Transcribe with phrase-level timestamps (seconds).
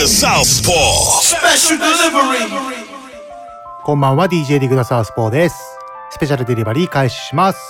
[0.00, 1.20] The Southpaw.
[1.20, 2.48] Special delivery.
[3.82, 5.76] こんばんは DJ リグダサウスポーです。
[6.08, 7.60] Special Delivery 開始します。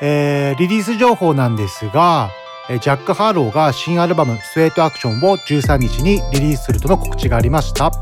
[0.00, 2.28] えー、リリース情報なんですが、
[2.68, 7.92] えージャック・ハーロウが新アルバム Sweet Action を13日にリリースするとの告知がありました。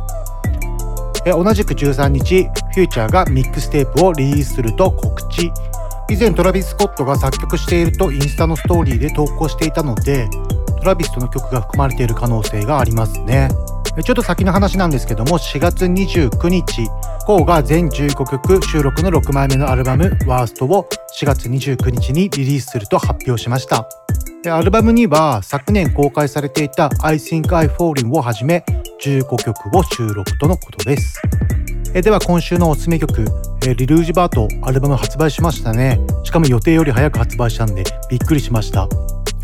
[1.27, 5.52] えー同じく13日、フューチャーがミックステープをリリースすると告知。
[6.09, 10.27] 以前トラビス・スコットが作曲しているとインスタのストーリーで投稿していたので、
[10.80, 13.48] トラビスとの曲が含まれている可能性がありますね。
[14.05, 16.88] ちょっと先の話なんですけども、4月29日、
[17.27, 20.88] コーが全15曲収録の6枚目のアルバム、ワーストを
[21.21, 23.88] 4月29日にリリースすると発表しました。
[24.49, 28.65] アルバムには昨年公開されていた I Think I Fall In をはじめ
[29.02, 31.21] 15曲を収録とのことです。
[31.93, 33.26] では今週のおすすめ曲、
[33.66, 36.01] えリルージバートアルバム発売しましたね。
[36.24, 38.88] しかも予定より早く発売したんでびっくりしました。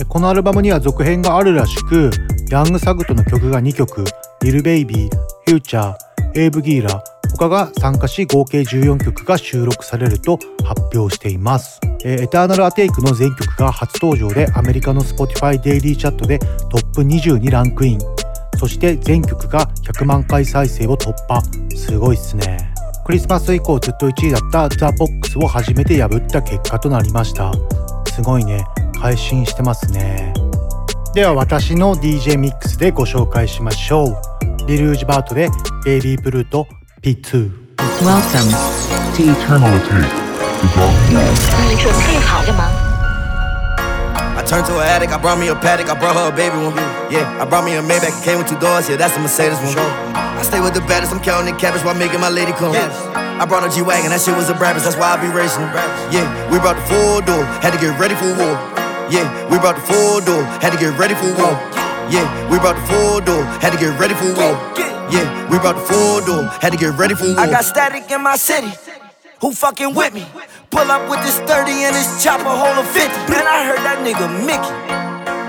[0.05, 2.11] このアルバムには続編があるらしく、
[2.51, 4.05] ヤングサグトの曲が2曲、
[4.43, 5.11] リルベイビー、
[5.47, 7.03] フューチャー、エイブギーラ、
[7.37, 11.81] 他が参加し合計14曲が収録されると発表しています。
[12.05, 17.99] えーエターナルアテイクの全曲が初登場でアメリカの Spotify デイリーチャットでトップ20にランクイン。
[18.59, 21.43] そして全曲が100万回再生を突破。
[21.75, 22.73] すごいっすね。
[23.05, 27.53] クリスマス以降ずっと1位だったザ・ボックスを初めて破った結果となりました。
[28.13, 28.65] すごいね。
[28.99, 30.33] 配信してますね。
[31.15, 34.67] では私の DJ ミックスでご紹介しましょう。
[34.67, 35.49] リルージバートで
[35.85, 36.67] ベイビーブルーと
[37.03, 37.51] P2。
[38.03, 38.77] Welcome.
[39.17, 39.25] 你
[41.77, 42.69] 准备好了吗
[44.37, 46.75] ？I turned to an addict, I brought me a paddock, I brought her a baby one.
[47.11, 49.59] Yeah, I brought me a Maybach, it came with two doors, yeah, that's a Mercedes
[49.63, 49.79] one.
[50.13, 52.77] I stay with the baddest, I'm counting the cabbage while making my lady come.
[52.77, 55.65] I brought a G-Wagon, that shit was a Brabus, that's why I be racing.
[56.13, 58.76] Yeah, we brought the full door, had to get ready for war.
[59.09, 61.55] Yeah, we brought the full door, had to get ready for war.
[62.11, 64.55] Yeah, we brought the full door, had to get ready for war.
[65.11, 67.39] Yeah, we brought the full door, had to get ready for war.
[67.39, 68.71] I got static in my city.
[69.41, 70.27] Who fucking with me?
[70.71, 72.99] Pull up with this 30 and this chopper hold a 50.
[73.31, 74.75] Man, I heard that nigga Mickey.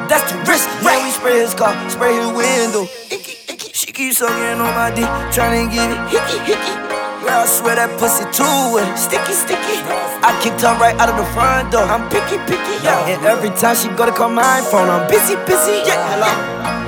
[0.08, 0.70] That's too risky.
[0.86, 2.86] Yeah, we spray his car, spray his window.
[3.78, 6.74] She keeps sucking on my dick, tryna get it hickey, hickey.
[7.22, 8.90] Girl, I swear that pussy too wet.
[8.98, 9.78] Sticky, sticky.
[10.26, 11.86] I kicked her right out of the front door.
[11.86, 12.82] I'm picky, picky.
[12.82, 13.06] Yeah.
[13.06, 15.86] And every time she go to call my phone, I'm busy, busy.
[15.86, 15.94] Yeah.
[16.10, 16.26] Hello.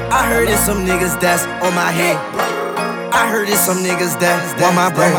[0.10, 2.18] I heard it's some niggas that's on my head.
[3.14, 5.14] I heard it's some niggas that want my brain.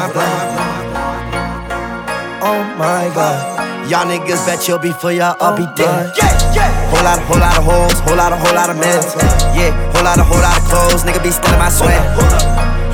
[2.42, 3.59] Oh my god.
[3.90, 6.14] Y'all niggas bet you'll be for y'all, I'll be dead.
[6.14, 6.70] Yeah, yeah.
[6.94, 9.02] Whole lot, whole lot of hoes, whole lot, whole lot of men.
[9.50, 11.98] Yeah, whole lot, whole lot of clothes, nigga be stealing my sweat.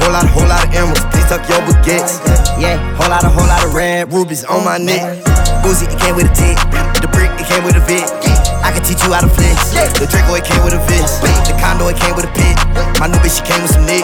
[0.00, 2.24] Whole lot, whole lot of emeralds, please tuck your baguettes.
[2.58, 5.22] Yeah, whole lot, whole lot of red rubies on my neck.
[5.68, 6.56] Uzi, it came with a tick.
[7.02, 8.25] The brick, it came with a vid.
[8.66, 9.70] I can teach you how to flex.
[9.94, 11.22] The Draco, it came with a vest.
[11.22, 12.58] The condo, it came with a pit.
[12.98, 14.02] My new bitch, she came with some nick.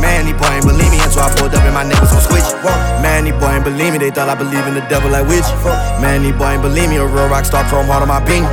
[0.00, 2.48] Man, these boy ain't believe me until I pulled up and my niggas on switch.
[3.04, 5.44] Man, these boy ain't believe me, they thought I believe in the devil like witch.
[6.00, 8.48] Man, these boy ain't believe me, a real rock star chrome heart on my beanie.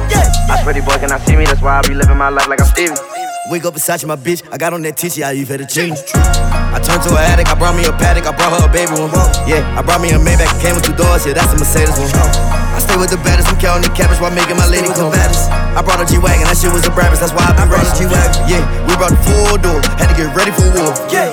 [0.52, 2.60] I swear these boy cannot see me, that's why I be living my life like
[2.60, 3.00] I'm Stevie.
[3.48, 4.44] Wake up Versace, my bitch.
[4.52, 5.96] I got on that titty, I you fettuccine.
[5.96, 8.92] I turned to an addict, I brought me a paddock, I brought her a baby
[8.92, 9.14] one.
[9.48, 11.96] Yeah, I brought me a Maybach, it came with two doors, yeah, that's a Mercedes
[11.96, 12.65] one.
[12.76, 15.16] I stay with the baddest, I'm counting the cabbage while making my lady come.
[15.16, 18.06] I brought a G-Wagon, that shit was a Brabus, that's why I been racing.
[18.06, 18.52] G-Wagon.
[18.52, 20.92] Yeah, we brought the full door, had to get ready for war.
[21.08, 21.32] Yeah,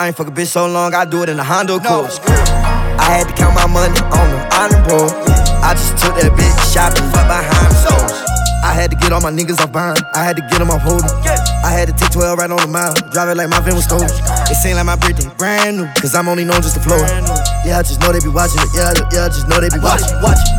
[0.00, 2.08] I ain't fuck a bitch so long, I do it in a Honda Accord.
[2.96, 5.12] I had to count my money on the iron board.
[5.60, 8.16] I just took that bitch shopping, but behind souls.
[8.64, 10.00] I had to get all my niggas off bond.
[10.14, 11.08] I had to get them off holding.
[11.64, 12.92] I had to take 12 right on the mile.
[13.12, 14.10] Drive it like my van was stolen.
[14.50, 15.86] It seemed like my birthday brand new.
[16.00, 16.96] Cause I'm only known just to flow.
[17.64, 18.70] Yeah, I just know they be watching it.
[18.72, 20.08] Yeah, yeah, I just know they be watching.
[20.24, 20.56] Watching.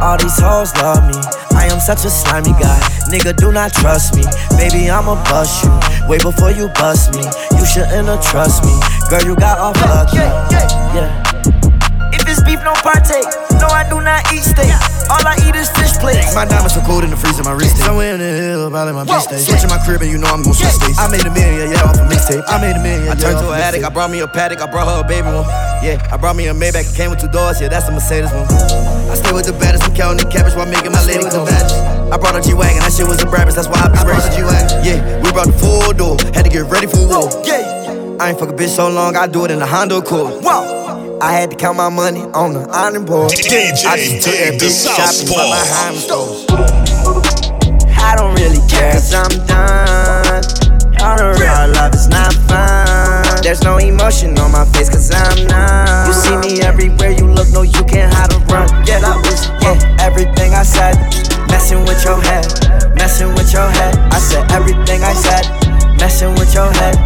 [0.00, 1.14] All these hoes love me.
[1.54, 2.80] I am such a slimy guy.
[3.12, 4.24] Nigga, do not trust me.
[4.56, 5.70] Baby, I'ma bust you.
[6.08, 7.22] Way before you bust me.
[7.56, 8.72] You shouldn't have trust me.
[9.10, 10.16] Girl, you got off lucky.
[10.16, 10.52] Yeah.
[10.52, 11.31] If it's beef,
[12.64, 13.26] no partake.
[13.60, 14.70] No, I do not eat steak.
[15.10, 16.34] All I eat is fish plates.
[16.34, 17.76] My diamonds so cold in the freezer, my wrist.
[17.78, 19.38] Somewhere in the hill, probably my bitch stay.
[19.38, 20.98] Switching my crib and you know I'm gon' switch states.
[20.98, 22.42] I made a million, yeah, off a mixtape.
[22.48, 23.10] I made a million.
[23.10, 25.28] I turned to an addict, I brought me a paddock, I brought her a baby
[25.28, 25.44] one.
[25.84, 28.32] Yeah, I brought me a Maybach, it came with two doors, yeah, that's a Mercedes
[28.32, 28.46] one.
[29.10, 31.44] I stay with the baddest, I'm counting the cabbage while making my lady come.
[31.46, 34.32] I brought a G-Wagon, that shit was a Brabus, that's why I been racing.
[34.32, 34.84] G-Wagon.
[34.84, 37.28] Yeah, Yeah, we brought the full door, had to get ready for war.
[37.44, 40.40] Yeah, I ain't fuck a bitch so long, I do it in a Honda Accord.
[40.44, 40.91] Whoa.
[41.22, 43.30] I had to count my money on the iron board.
[43.30, 45.38] DJ I just took that Dig the bitch shopping Southpaw.
[45.38, 46.42] by my Heim stores.
[47.94, 50.42] I don't really care cause I'm done.
[50.98, 53.38] All the real love is not fun.
[53.38, 56.10] There's no emotion on my face cause I'm numb.
[56.10, 58.66] You see me everywhere you look, no, you can't hide or run.
[58.82, 60.98] Yeah, that was, yeah, everything I said.
[61.54, 62.50] Messing with your head,
[62.98, 63.94] messing with your head.
[64.10, 65.46] I said everything I said.
[66.02, 66.98] Messing with your head,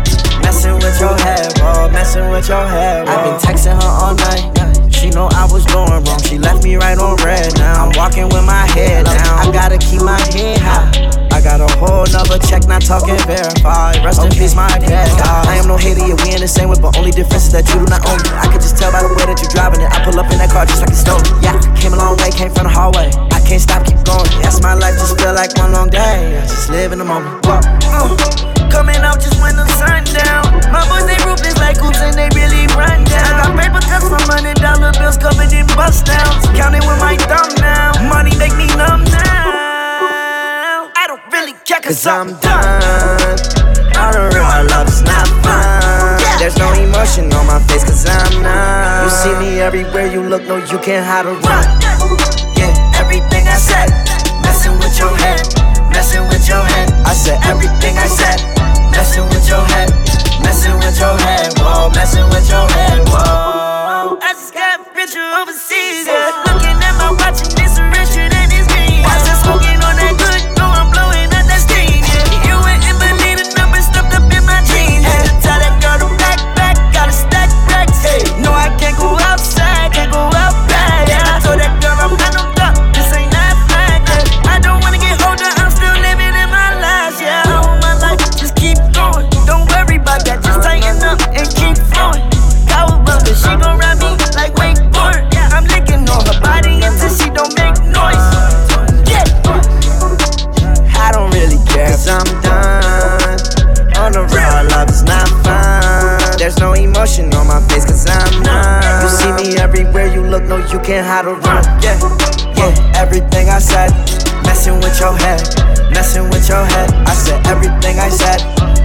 [0.42, 1.90] messing with your head, bro.
[1.90, 3.14] Messing with your head, bro.
[3.14, 4.56] I've been texting her all night.
[4.92, 6.22] She know I was doing wrong.
[6.24, 7.84] She left me right on red now.
[7.84, 9.38] I'm walking with my head down.
[9.38, 11.16] I gotta keep my head high.
[11.36, 14.00] I got a whole nother check, not talking verified.
[14.02, 15.12] Rest in peace, my dad.
[15.46, 17.68] I am no hater, yeah, we in the same way, but only difference is that
[17.68, 18.32] you do not own me.
[18.40, 19.92] I can just tell by the way that you're driving it.
[19.92, 21.20] I pull up in that car just like a stone.
[21.44, 23.12] Yeah, came a long way, came from the hallway.
[23.36, 24.32] I can't stop, keep going.
[24.40, 26.40] Yes, my life just feel like one long day.
[26.40, 27.44] I just live in the moment.
[27.44, 27.60] Whoa.
[27.84, 30.44] Uh, coming out just when the sun down.
[30.72, 33.26] My boys, they ruthless like hoops and they really run down.
[33.26, 36.44] I got paper cuts from hundred dollar bills covered in bust downs.
[36.56, 37.92] Counting with my thumb now.
[38.08, 40.90] Money make me numb now.
[40.96, 43.38] I don't really care cause, i I'm done.
[43.96, 46.20] All the real love is not fun.
[46.38, 49.04] There's no emotion on my face cause I'm numb.
[49.04, 51.64] You see me everywhere you look, no, you can't hide or run.
[52.56, 53.88] Yeah, everything I said,
[54.42, 55.40] messing with your head,
[55.92, 56.92] messing with your head.
[57.06, 58.38] I said everything I said,
[58.96, 59.90] messing with your head,
[60.42, 64.18] messing with your head, whoa, messing with your head, whoa.
[64.22, 66.45] I just got picture overseas, yeah.
[110.88, 111.64] Look, no, you can't hide or run.
[111.82, 111.98] Yeah,
[112.56, 113.90] yeah, everything I said,
[114.44, 115.40] messing with your head,
[115.92, 116.92] messing with your head.
[117.06, 118.42] I said everything I said,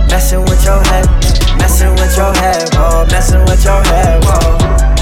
[0.09, 1.05] messing with your head,
[1.57, 5.00] messing with your head, whoa, messing with your head, whoa.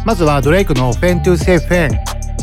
[0.07, 1.91] まずはドレイクの Fen to Say Fen、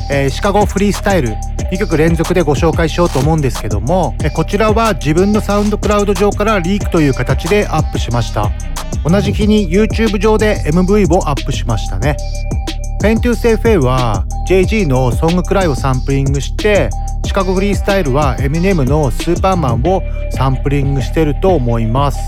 [0.09, 1.31] えーシカゴフリースタイル
[1.73, 8.49] 2曲連続でご紹介しようと思うんですけども、えこちらは自分のサウンドクラウド上からリークという形でアップしました。
[9.05, 12.17] 同じ日に YouTube 上で MV をアップしましたね。
[13.01, 16.91] フェントゥーセイフェイは JG のソングクライをサンプリングして
[17.25, 20.03] Chicago Freestyle はエミネムの Superman を
[20.33, 22.19] サンプリングしてると思います。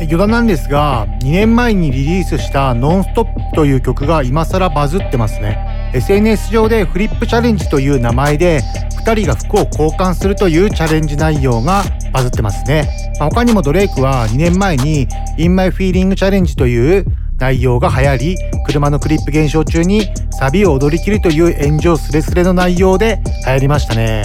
[0.00, 5.92] 余談なんですが2年前にリリースした Nonstop という曲が今更バズってますね。
[5.92, 8.62] SNS 上で Flip Challenge という名前で
[9.04, 17.04] 2人が服を交換するというチャレンジ内容がバズってますね、他にもドレイクは2年前に In My Feeling チャレンジという
[17.42, 24.22] 内容が流行り車のクリップ現象中にサビを踊りきるという炎上スレスレの内容で流行りましたね。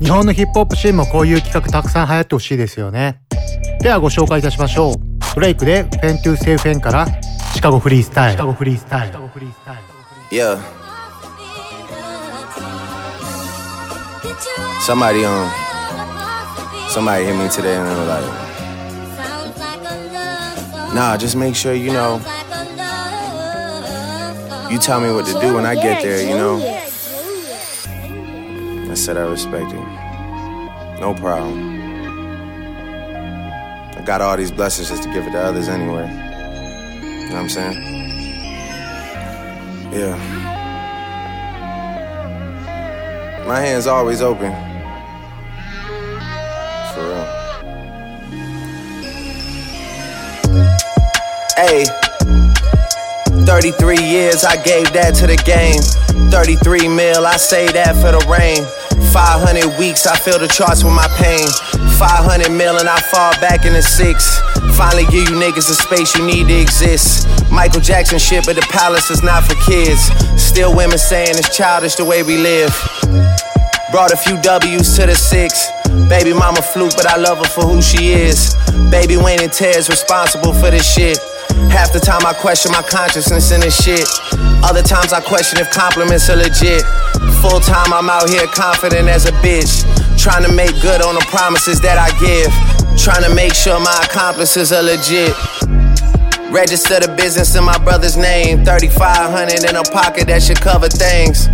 [0.00, 3.20] 日本のヒップホップシーンもこういう企画たくさん流行ってほしいですよね。
[3.80, 4.94] ではご紹介いたしましょう。
[5.36, 7.06] ドレイクでフェントゥーセーフェンから
[7.54, 8.32] シカゴフリースタイル。
[8.32, 9.14] シカゴフリースタイル。
[10.32, 10.58] Yeah.
[14.80, 15.48] Somebody um
[16.88, 18.45] somebody hit me today and they were like
[20.96, 22.16] Nah, just make sure you know
[24.70, 26.56] you tell me what to do when I get there, you know.
[28.90, 30.98] I said I respect it.
[30.98, 31.76] No problem.
[33.94, 36.08] I got all these blessings just to give it to others anyway.
[36.08, 37.74] You know what I'm saying?
[39.92, 40.16] Yeah.
[43.46, 44.50] My hand's always open.
[46.94, 47.45] For real.
[51.56, 51.84] Hey.
[53.48, 55.80] 33 years, I gave that to the game.
[56.30, 58.60] 33 mil, I say that for the rain.
[59.08, 61.48] 500 weeks, I feel the charts with my pain.
[61.96, 64.36] 500 mil and I fall back in the six.
[64.76, 67.24] Finally give you niggas the space you need to exist.
[67.50, 70.12] Michael Jackson shit, but the palace is not for kids.
[70.36, 72.68] Still women saying it's childish the way we live.
[73.92, 75.72] Brought a few W's to the six.
[76.12, 78.52] Baby mama fluke, but I love her for who she is.
[78.90, 81.16] Baby Wayne and Ted's responsible for this shit.
[81.72, 84.04] Half the time I question my consciousness in this shit.
[84.64, 86.82] Other times I question if compliments are legit.
[87.40, 89.84] Full time I'm out here confident as a bitch.
[90.18, 92.50] Trying to make good on the promises that I give.
[92.98, 95.32] Trying to make sure my accomplices are legit.
[96.50, 98.64] Register the business in my brother's name.
[98.64, 101.48] 3500 in a pocket that should cover things.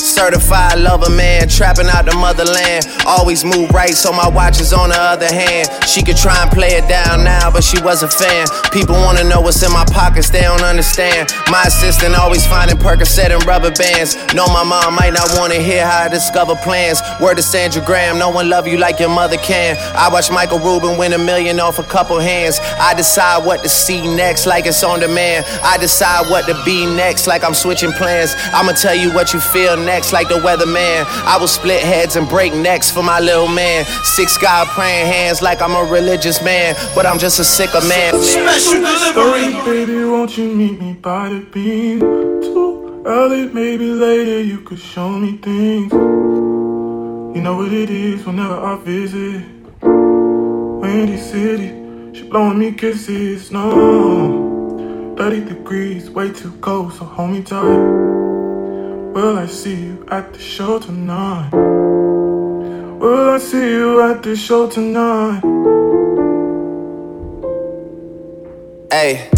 [0.00, 2.86] Certified lover man, trapping out the motherland.
[3.06, 5.68] Always move right, so my watch is on the other hand.
[5.86, 8.46] She could try and play it down now, but she was a fan.
[8.72, 11.32] People wanna know what's in my pockets, they don't understand.
[11.50, 14.16] My assistant always finding Percocet and rubber bands.
[14.34, 17.00] Know my mom might not wanna hear how I discover plans.
[17.20, 19.76] Word to Sandra Graham, no one love you like your mother can.
[19.94, 22.60] I watch Michael Rubin win a million off a couple hands.
[22.78, 25.44] I decide what to see next, like it's on demand.
[25.62, 28.34] I decide what to be next, like I'm switching plans.
[28.52, 31.06] I'ma tell you what you feel next, like the weatherman.
[31.24, 33.86] I will split heads and break necks for my little man.
[34.04, 38.12] Six God praying hands like I'm a religious man, but I'm just a sicker man.
[38.20, 39.48] Special delivery.
[39.64, 42.00] Baby, won't you meet me by the beam?
[42.00, 45.90] Too early, maybe later, you could show me things.
[47.34, 49.42] You know what it is whenever I visit.
[50.82, 51.68] Windy City,
[52.14, 53.50] she blowing me kisses.
[53.50, 58.07] No, 30 degrees, way too cold, so hold me tight.
[59.18, 61.50] Will I see you at the show tonight?
[61.50, 65.40] Will I see you at the show tonight?
[68.92, 69.28] Hey.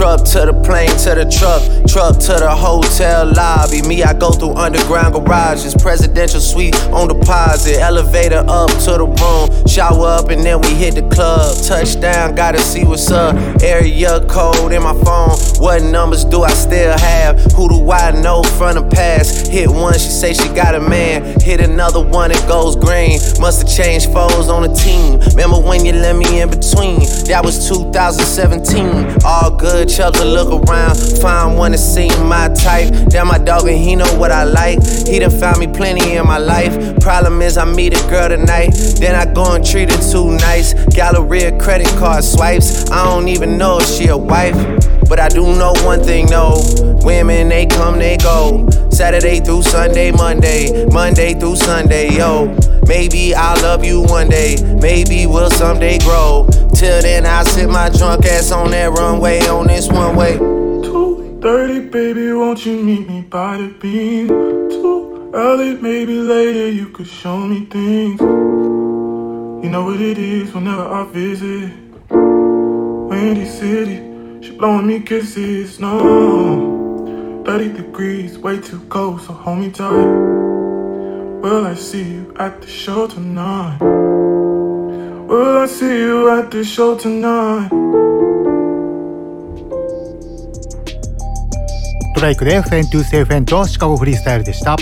[0.00, 3.82] Truck to the plane, to the truck, truck to the hotel lobby.
[3.86, 9.68] Me, I go through underground garages, presidential suite on deposit, elevator up to the room,
[9.68, 11.52] shower up and then we hit the club.
[11.68, 13.36] Touchdown, gotta see what's up.
[13.62, 15.36] Area code in my phone.
[15.60, 17.36] What numbers do I still have?
[17.52, 19.48] Who do I know from the past?
[19.48, 21.38] Hit one, she say she got a man.
[21.42, 23.20] Hit another one, it goes green.
[23.38, 25.20] Must have changed foes on the team.
[25.36, 27.00] Remember when you let me in between?
[27.28, 29.20] That was 2017.
[29.26, 32.92] All good chubs to look around, find one to seem my type.
[33.08, 34.78] Damn, my dog and he know what I like.
[35.06, 37.00] He done found me plenty in my life.
[37.00, 40.74] Problem is, I meet a girl tonight, then I go and treat her too nice.
[40.94, 42.90] Galleria credit card swipes.
[42.90, 44.56] I don't even know if she a wife.
[45.08, 46.62] But I do know one thing, no.
[47.02, 48.68] Women, they come, they go.
[48.90, 52.54] Saturday through Sunday, Monday, Monday through Sunday, yo.
[52.86, 56.48] Maybe I'll love you one day, maybe we'll someday grow.
[56.74, 60.36] Till then, I sit my drunk ass on that runway on this one way.
[60.38, 64.28] 2.30, baby, won't you meet me by the beam?
[64.28, 68.20] Too early, maybe later, you could show me things.
[68.20, 71.72] You know what it is whenever I visit.
[72.10, 73.96] Windy City,
[74.40, 77.42] she blowing me kisses, no.
[77.44, 79.90] 30 degrees, way too cold, so hold me tight.
[81.42, 83.76] Will I see you at the show tonight?
[85.28, 87.68] Will I see you at the show tonight?
[92.14, 94.76] ドレイクで When to Say When と Chicago Freestyle でした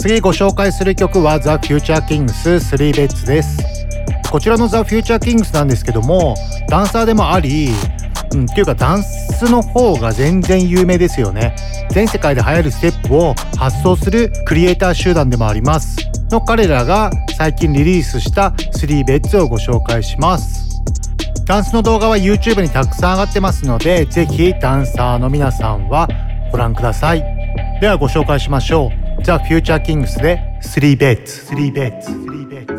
[0.00, 3.58] 次ご紹介する曲は The Future Kingz 3ベッツです
[4.30, 6.34] こちらの The Future Kingz なんですけども
[6.68, 7.68] ダンサーでもあり
[8.34, 11.54] うん、っていうかダンスの方が全然有名ですよね。
[11.90, 15.96] 全世界で流行るステップを発想するクリエイター集団でもあります。
[16.30, 20.82] の彼らが最近リリースした3ベッツをご紹介します。
[21.46, 26.08] ダンスの動画は YouTube にたくさん上がってますのでぜひダンサーの皆さんは
[26.50, 27.22] ご覧ください。
[27.80, 29.22] ではご紹介しましょう。
[29.22, 31.54] The Future Kings で3ベッツ。
[31.54, 32.73] 3ベッツ3ベッツ。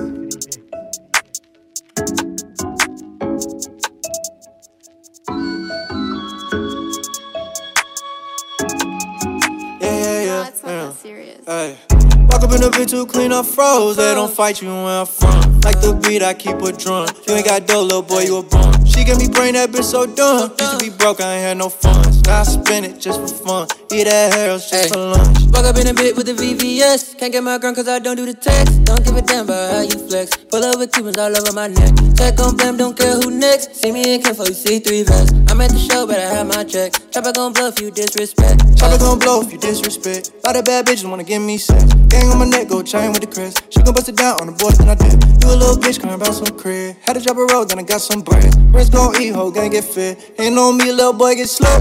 [11.48, 11.78] Hey.
[11.92, 13.98] Walk up in the bitch too clean up froze.
[13.98, 15.62] They don't fight you where I'm from.
[15.62, 17.08] Like the beat, I keep a drum.
[17.28, 18.75] You ain't got dough, little boy, you a bum.
[18.96, 20.52] She get me brain, that bitch so dumb.
[20.58, 22.24] Used to be broke, I ain't had no funds.
[22.24, 23.68] Now I spend it just for fun.
[23.92, 24.88] Eat that hair just Ay.
[24.88, 25.38] for lunch.
[25.52, 27.18] Walk up in a bit with the VVS.
[27.20, 28.86] Can't get my gun cause I don't do the text.
[28.86, 30.36] Don't give a damn about how you flex.
[30.50, 31.92] Pull up with Cubans all over my neck.
[32.16, 33.76] Check on blam, don't care who next.
[33.76, 35.34] See me in Kenfo, you see three vests.
[35.52, 36.96] I'm at the show, but I have my check.
[37.12, 38.64] Chopper gon' bluff you disrespect.
[38.80, 40.32] Chopper gon' blow if you disrespect.
[40.46, 41.84] Lot of bad bitches wanna give me sex.
[42.08, 43.62] Gang on my neck, go chain with the crest.
[43.70, 45.20] She gon' bust it down on the boys, then I did.
[45.44, 46.96] You a little bitch, crying about some crib.
[47.06, 48.56] Had to drop a road, then I got some bread.
[48.86, 50.36] Rest gon' eat, whole gang get fit.
[50.38, 51.80] Ain't on me, little boy, get slow.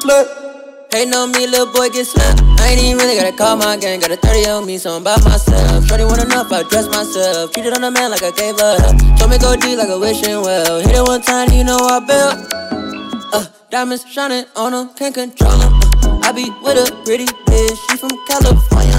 [0.00, 0.24] Slut.
[0.90, 2.40] Hating on me, little boy, get slapped.
[2.60, 4.00] I ain't even really gotta call my gang.
[4.00, 5.84] Got a 30 on me, so I'm by myself.
[5.84, 7.52] Shorty want enough, I dress myself.
[7.52, 8.78] Treated on a man like I gave hell.
[9.18, 10.80] Told me go deep like a wishing well.
[10.80, 12.32] Hit it one time, you know I bail.
[13.34, 15.74] Uh, diamonds shining on them, can't control them.
[16.02, 18.96] Uh, I be with a pretty bitch, she from California.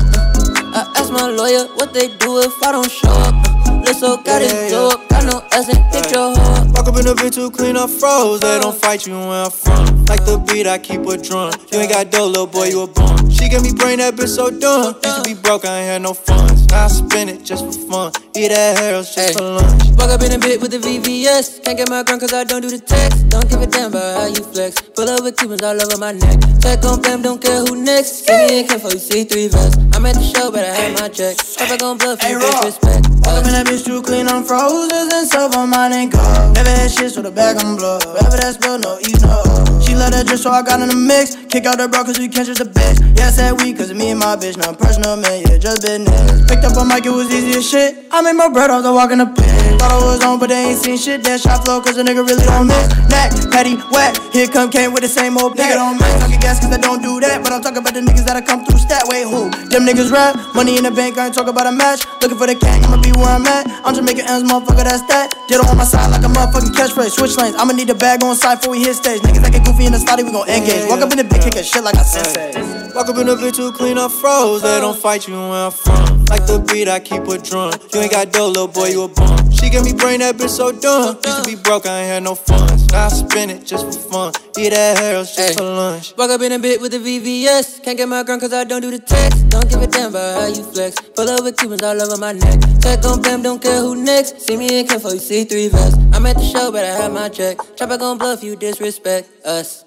[0.78, 3.34] Uh, I ask my lawyer what they do if I don't show up.
[3.34, 6.66] Uh, Lizzo got it, blow up, got no ass and hit your hoe.
[6.74, 8.40] Walk up in the bitch too clean up froze.
[8.40, 10.06] They don't fight you where I'm from.
[10.06, 11.54] Like the beat, I keep a drum.
[11.72, 13.30] You ain't got dough, little boy, you a bum.
[13.30, 14.96] She get me brain, that bitch so dumb.
[15.04, 16.59] Used to be broke, I ain't had no funds.
[16.72, 18.12] I spend it just for fun.
[18.36, 19.84] Eat that hair just for lunch.
[19.98, 21.64] Walk up in a bit with the VVS.
[21.64, 23.30] Can't get my gun cause I don't do the text.
[23.30, 24.82] Don't give a damn about how you flex.
[24.96, 26.40] Pull up with Cubans all over my neck.
[26.62, 28.26] Check on blam, don't care who next.
[28.26, 29.78] See me in Kenfo, you see three vests.
[29.94, 31.38] I'm at the show, but I have my check.
[31.38, 33.10] Chopper gon' bluff you disrespect.
[33.26, 36.56] Walk up in that bitch too clean, I'm frozen and stuff on mine ain't gold.
[36.56, 37.98] Never had shit, so the bag I'm blow.
[37.98, 39.44] Whatever that spell, no you know.
[39.82, 41.36] She let her dress, so I got in the mix.
[41.50, 43.02] Kick out the bro, cause we can't trust the bitch.
[43.18, 46.46] Yeah, I said we, cause me and my bitch, not personal, man, yeah, just business.
[46.60, 47.96] Picked up a mic, it was easy as shit.
[48.12, 49.48] I made my bread off the walk in the pit.
[49.80, 51.24] Thought I was on, but they ain't seen shit.
[51.24, 52.92] That shot flow, cause a nigga really don't miss.
[53.08, 54.20] Neck, patty, wet.
[54.36, 56.20] Here come came with the same old nigga don't miss.
[56.20, 57.40] Talking gas, cause I don't do that.
[57.48, 59.08] But I'm talking about the niggas that I come through stat.
[59.08, 59.48] Wait, who?
[59.72, 60.36] Them niggas rap.
[60.52, 62.04] Money in the bank, I ain't talking about a match.
[62.20, 63.64] Looking for the gang, I'ma be where I'm at.
[63.88, 65.32] I'm just making ends, motherfucker, that's that.
[65.48, 67.16] Ditto on my side like a motherfucking catchphrase.
[67.16, 69.24] Switch lanes, I'ma need a bag on side before we hit stage.
[69.24, 70.92] Niggas that get goofy in the study, we gon' engage.
[70.92, 72.52] Walk up in the big kick shit like I sensei.
[72.92, 74.62] Walk up in the bitch too clean up froze.
[74.62, 76.26] They don't fight you where I'm from.
[76.26, 77.74] Like the beat, I keep a drum.
[77.94, 79.52] You ain't got dough, little boy, you a bum.
[79.52, 81.18] She get me brain, that bitch so dumb.
[81.24, 82.88] Used to be broke, I ain't had no funds.
[82.92, 84.34] Now I spend it just for fun.
[84.58, 86.14] Eat that hair just for lunch.
[86.18, 87.84] Walk up in a bit with the VVS.
[87.84, 89.50] Can't get my gun cause I don't do the text.
[89.50, 90.96] Don't give a damn about how you flex.
[91.16, 92.60] Pull up with Cubans all over my neck.
[92.82, 94.42] Check on blam, don't care who next.
[94.42, 95.98] See me in Kenfo, you see three vests.
[96.14, 97.58] I'm at the show, but I have my check.
[97.76, 99.86] Chopper gon' bluff you, disrespect us.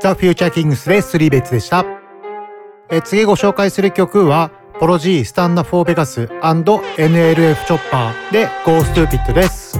[0.00, 1.84] ザ・フューチャーキングスでスリーベッツでした。
[2.90, 9.78] え次ご紹介する曲は、ポロ G スタンダフォーベガス &NLF チョッパーで Go Stupid です。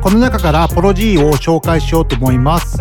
[0.00, 2.78] この中からポロ G を紹介しようと思います。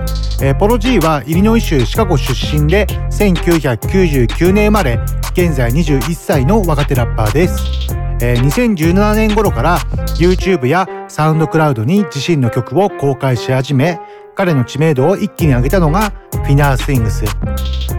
[0.60, 5.00] ポロ G はイリノイ州シカゴ出身で1999年生まれ、
[5.32, 7.94] 現在21歳の若手ラッパーです。
[8.20, 9.80] 2017年頃から
[10.18, 14.00] YouTube やサウンドクラウドに自身の曲を公開し始め
[14.36, 17.26] 彼の知名度を一気に上げたのがフィナースイングス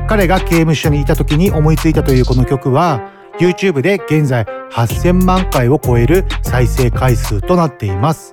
[0.08, 8.32] 彼が刑務所にいた時に思いついたというこの曲は YouTube で現在8000万回を超える再生回数となっています、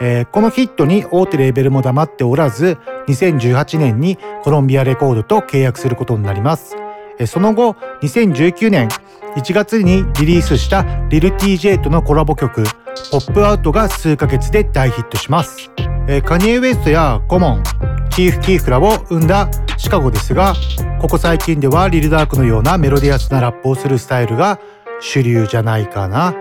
[0.00, 6.76] えーこのヒットに大手レーベルも黙っておらず2018年にコロンビアレコードと契約することになります。
[7.18, 8.88] えーその後2019年
[9.36, 12.64] 1月にリリースしたリル TJ とのコラボ曲
[13.10, 15.70] 「ポップアウトが数ヶ月で大ヒットします、
[16.08, 17.62] えーカニエ・ウエストやコモン
[18.12, 19.48] チーフ・キーフらを生んだ
[19.78, 20.54] シカゴですが
[21.00, 24.60] ここ最近ではリルダークのようなメロディアスなラップをするスタイルが
[25.00, 26.34] 主流じゃないかな。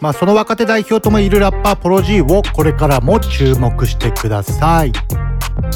[0.00, 4.92] まあその若手代表ともいるラッパーポロ G をこれからも注目してください。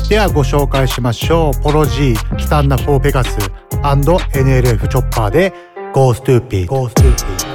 [0.09, 1.61] ではご紹介しましょう。
[1.62, 3.37] ポロ G スタンダフォーペガス
[3.70, 5.53] &NLF チョッパーで
[5.92, 7.52] Go Stupid Go Stupid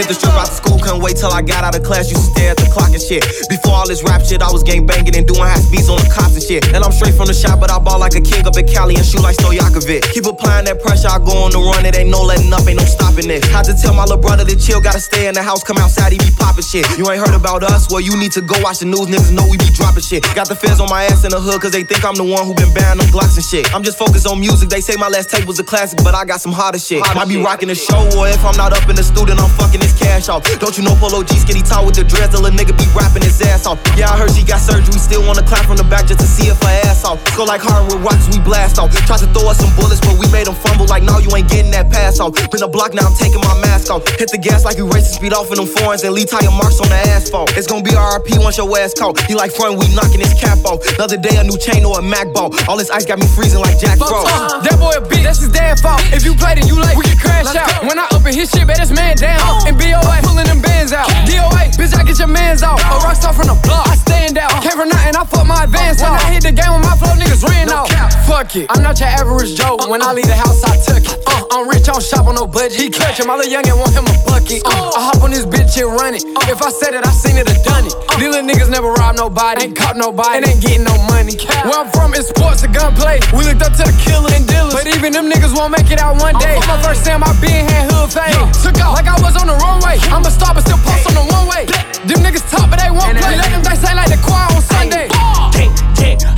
[0.00, 0.46] Kiedy szczupak
[0.90, 2.10] strip out the school, couldn't wait till I got out of class.
[2.10, 3.22] Used to stare at the clock and shit.
[3.48, 6.10] Before all this rap shit, I was gang banging and doing high speeds on the
[6.10, 6.66] cops and shit.
[6.74, 8.96] And I'm straight from the shop, but I ball like a king up in Cali
[8.96, 10.10] and shoot like Stojakovic.
[10.12, 11.86] Keep applying that pressure, I go on the run.
[11.86, 13.44] It ain't no letting up, ain't no stopping it.
[13.46, 16.12] Had to tell my little brother to chill, gotta stay in the house, come outside,
[16.12, 16.86] he be popping shit.
[16.98, 17.90] You ain't heard about us?
[17.90, 20.26] Well, you need to go watch the news, niggas know we be dropping shit.
[20.34, 22.46] Got the feds on my ass in the hood, cause they think I'm the one
[22.46, 23.70] who been banning them Glocks and shit.
[23.74, 26.24] I'm just focused on music, they say my last tape was a classic, but I
[26.24, 27.00] got some harder shit.
[27.14, 29.80] Might be rocking the show, or if I'm not up in the studio, I'm fucking
[29.80, 30.42] this cash off.
[30.58, 33.40] Don't you know Polo G skinny tall with the dreads, a nigga be rapping his
[33.42, 33.78] ass off.
[33.96, 36.48] Yeah, I heard she got surgery, still wanna clap from the back just to see
[36.48, 37.18] if her ass off.
[37.36, 38.90] Go like hardwood rocks, we blast off.
[39.06, 41.48] Tried to throw us some bullets, but we made them fumble like, no, you ain't
[41.48, 42.34] getting that pass off.
[42.50, 44.06] Been a block now, I'm taking my mask off.
[44.18, 46.80] Hit the gas like you racing speed off in them foreigns and leave tire marks
[46.80, 47.52] on the asphalt.
[47.56, 49.18] It's gonna be RP once your ass caught.
[49.26, 50.80] He like front, we knocking his cap off.
[50.96, 52.54] Another day, a new chain or a Mac ball.
[52.68, 54.26] All this ice got me freezing like Jack Frost.
[54.30, 56.00] Uh, that boy a bitch, that's his dad fault.
[56.12, 57.84] If you played it, you late, we can crash out.
[57.84, 59.66] When I open his shit, bet this man down.
[59.66, 60.60] And BOA, pulling them
[60.92, 61.08] out.
[61.26, 62.80] DOA, bitch, I get your mans out.
[62.80, 64.62] A rock star from the block, I stand out.
[64.62, 67.14] Came from nothing, I fuck my advance When I hit the game with my flow,
[67.14, 67.88] niggas ran out.
[68.26, 69.76] Fuck it, I'm not your average Joe.
[69.88, 71.19] When I leave the house, I took it.
[71.40, 72.76] Uh, I'm rich, I don't shop on no budget.
[72.76, 74.60] He clutch him, my little youngin' want him a bucket.
[74.68, 76.20] Uh, I hop on this bitch and run it.
[76.52, 77.96] If I said it, I seen it, I done it.
[78.20, 81.40] These little niggas never rob nobody, ain't caught nobody, and ain't getting no money.
[81.64, 83.24] Where I'm from, it's sports and gunplay.
[83.32, 85.96] We looked up to the killer and dealers, but even them niggas won't make it
[85.96, 86.60] out one day.
[86.68, 88.36] My first time I been had hood fame.
[88.60, 89.96] Took off like I was on the runway.
[90.12, 91.64] I'm a star, but still post on the one way.
[92.04, 93.40] Them niggas talk, but they won't play.
[93.40, 95.08] Let them dice like the choir on Sunday.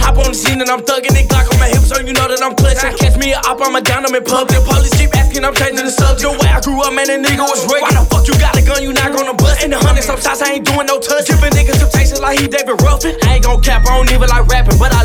[0.02, 1.26] Hop on the scene and I'm thugging it.
[1.30, 2.94] Glock on my hips, so you know that I'm clutching.
[2.98, 4.58] Catch me up, I'm a down, I'm in public.
[4.66, 6.32] Police keep asking, I'm changing the subject.
[6.42, 7.82] Way I grew up, man, a nigga was ready.
[7.84, 9.62] Why the fuck you got a gun, you not gonna bust?
[9.62, 11.26] In the hundred, some shots, I ain't doing no touch.
[11.26, 13.14] Giving niggas temptations like he David Ruffin.
[13.22, 15.01] I ain't gon' cap, I don't even like rapping, but I rapping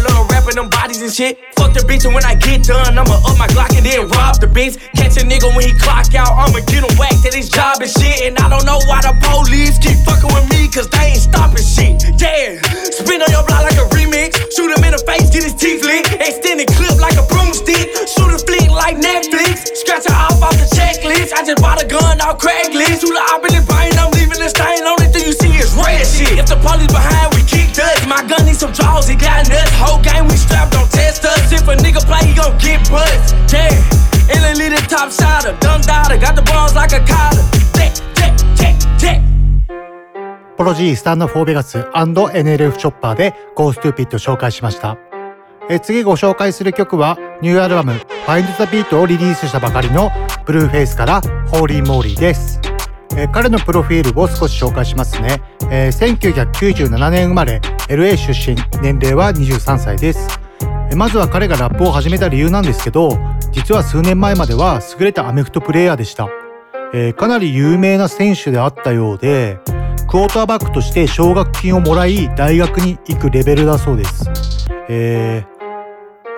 [0.57, 1.37] them bodies and shit.
[1.55, 4.41] Fuck the bitch, and when I get done, I'ma up my Glock and then rob
[4.41, 4.81] the bitch.
[4.97, 7.89] Catch a nigga when he clock out, I'ma get him whacked at his job and
[7.89, 8.25] shit.
[8.25, 11.61] And I don't know why the police keep fucking with me, cause they ain't stopping
[11.61, 12.01] shit.
[12.17, 12.57] Yeah,
[12.89, 14.37] spin on your block like a remix.
[14.57, 16.09] Shoot him in the face, get his teeth lit.
[16.17, 17.93] Extend it clip like a broomstick.
[18.09, 19.69] Shoot a flick like Netflix.
[19.77, 21.37] Scratch her off off the checklist.
[21.37, 23.05] I just bought a gun off Craigslist.
[23.05, 24.81] Shoot the op in the brain, I'm leaving the stain.
[24.87, 26.39] Only thing you see is red shit.
[26.39, 28.07] If the police behind, we kick dust.
[28.07, 29.69] My gun needs some draws, he got nuts.
[29.77, 30.36] Whole game we
[40.57, 44.97] ポロジースタンド・フォー・ベガス &NLF チョッパーでゴーストゥーピット紹介しました。
[45.69, 47.93] え次ご紹介する曲はニューアルバム
[48.25, 50.11] Find the Beat をリリースしたばかりの
[50.45, 52.59] ブルーフェイスから Holy Moly です。
[53.15, 60.46] え彼のプロフィールを少し紹介しますね、えー、1997年生まれ LA 出身年齢は23歳です。
[60.95, 63.19] まずは彼がラップを始めた理由なんですけど
[63.51, 66.29] 実は数年前までは優れたアメフトプレイヤーでした。
[66.93, 69.59] えーかなり有名な選手であったようで
[70.07, 74.29] クォーターバックとして奨学金をもらい大学に行くレベルだそうです。
[74.89, 75.57] えー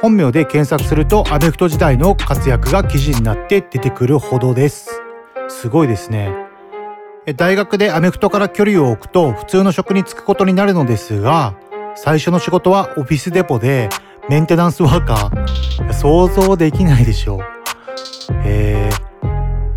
[0.02, 5.02] 本名で検索するとアメフト時代の活躍が記事になって出てくるほどです。
[5.50, 6.34] すごいですね。
[7.36, 11.54] 大学でアメフトから距離を置くと普通の職に就くことになるのですが、
[11.96, 13.90] 最初の仕事はオフィスデポで
[14.30, 15.94] メンテナンスワーカー。
[15.94, 17.40] 想像できないでしょう。
[18.46, 19.10] えー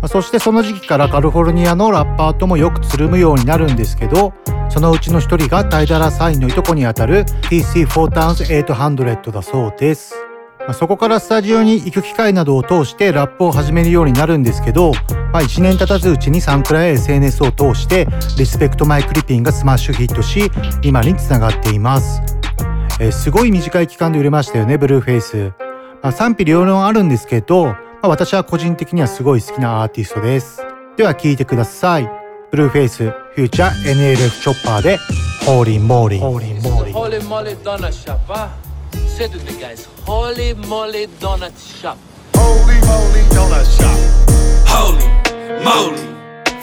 [0.07, 4.33] そしてその時期からカリフォルニアのラッパーともよくつるむようになるんですけど、
[4.69, 10.13] そのうちの一人が Ty Dolla $ign のいとこにあたる TC 4 t o w n 800だそうです。
[10.73, 14.91] そこからスタジオに行く機会などを通してラップを始めるようになるんですけど、
[15.33, 20.49] まあ、1年経たずうちにサンクラや SNS を通して Respect My Cryppin' がスマッシュヒットし
[20.81, 22.21] 今につながっています、
[23.03, 25.51] えーすごい短い期間で売れましたよねブルーフェイス、
[26.01, 30.61] まあ、賛否両論あるんですけど、まあ、私は個人的にはすごい好きなアーティストです
[30.95, 32.09] では聴いてください
[32.49, 34.97] ブルーフェイスフューチャー NLF チョッパーで
[35.45, 38.47] ホーリーモーリーホーリーモーリー Holy moly donut shop, huh?
[39.05, 41.97] Say to the guys, holy moly donut shop.
[42.35, 43.97] Holy moly donut shop.
[44.65, 45.03] Holy
[45.61, 45.97] moly.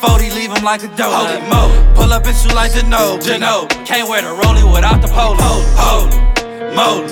[0.01, 1.13] 40 leave him like a donut.
[1.13, 1.95] Holy moly.
[1.95, 3.19] Pull up and shoot like Geno.
[3.19, 3.67] Geno.
[3.85, 5.37] Can't wear the rollie without the polo.
[5.77, 6.30] Holy
[6.75, 7.09] moly.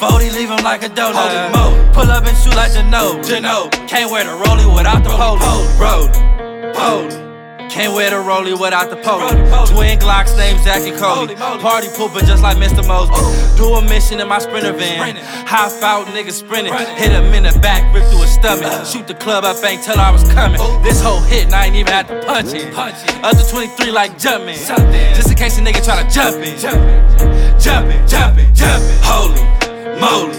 [0.00, 1.14] 40 leave him like a donut.
[1.14, 1.92] Holy moly.
[1.92, 3.22] Pull up and shoot like Geno.
[3.22, 3.68] Geno.
[3.86, 5.66] Can't wear the rollie without the polo.
[5.78, 6.74] Rollie.
[6.76, 7.27] Holy.
[7.68, 9.28] Can't wear the rollie without the polo.
[9.66, 11.34] Twin Glocks named Zach and Cody.
[11.36, 12.86] Party pooper just like Mr.
[12.86, 13.14] Mosby.
[13.16, 13.54] Oh.
[13.56, 15.16] Do a mission in my sprinter van.
[15.46, 16.72] High out niggas sprinting.
[16.72, 18.64] Hit him in the back, rip through his stomach.
[18.64, 18.84] Uh.
[18.84, 20.58] Shoot the club up, ain't tell I was coming.
[20.60, 20.80] Oh.
[20.82, 22.72] This whole hit, and I ain't even had to punch it.
[23.22, 24.56] Other 23 like jumping.
[24.56, 26.58] Just in case a nigga try to jump in.
[26.58, 28.98] Jumping, jumping, jumping.
[29.02, 29.42] Holy
[30.00, 30.38] moly.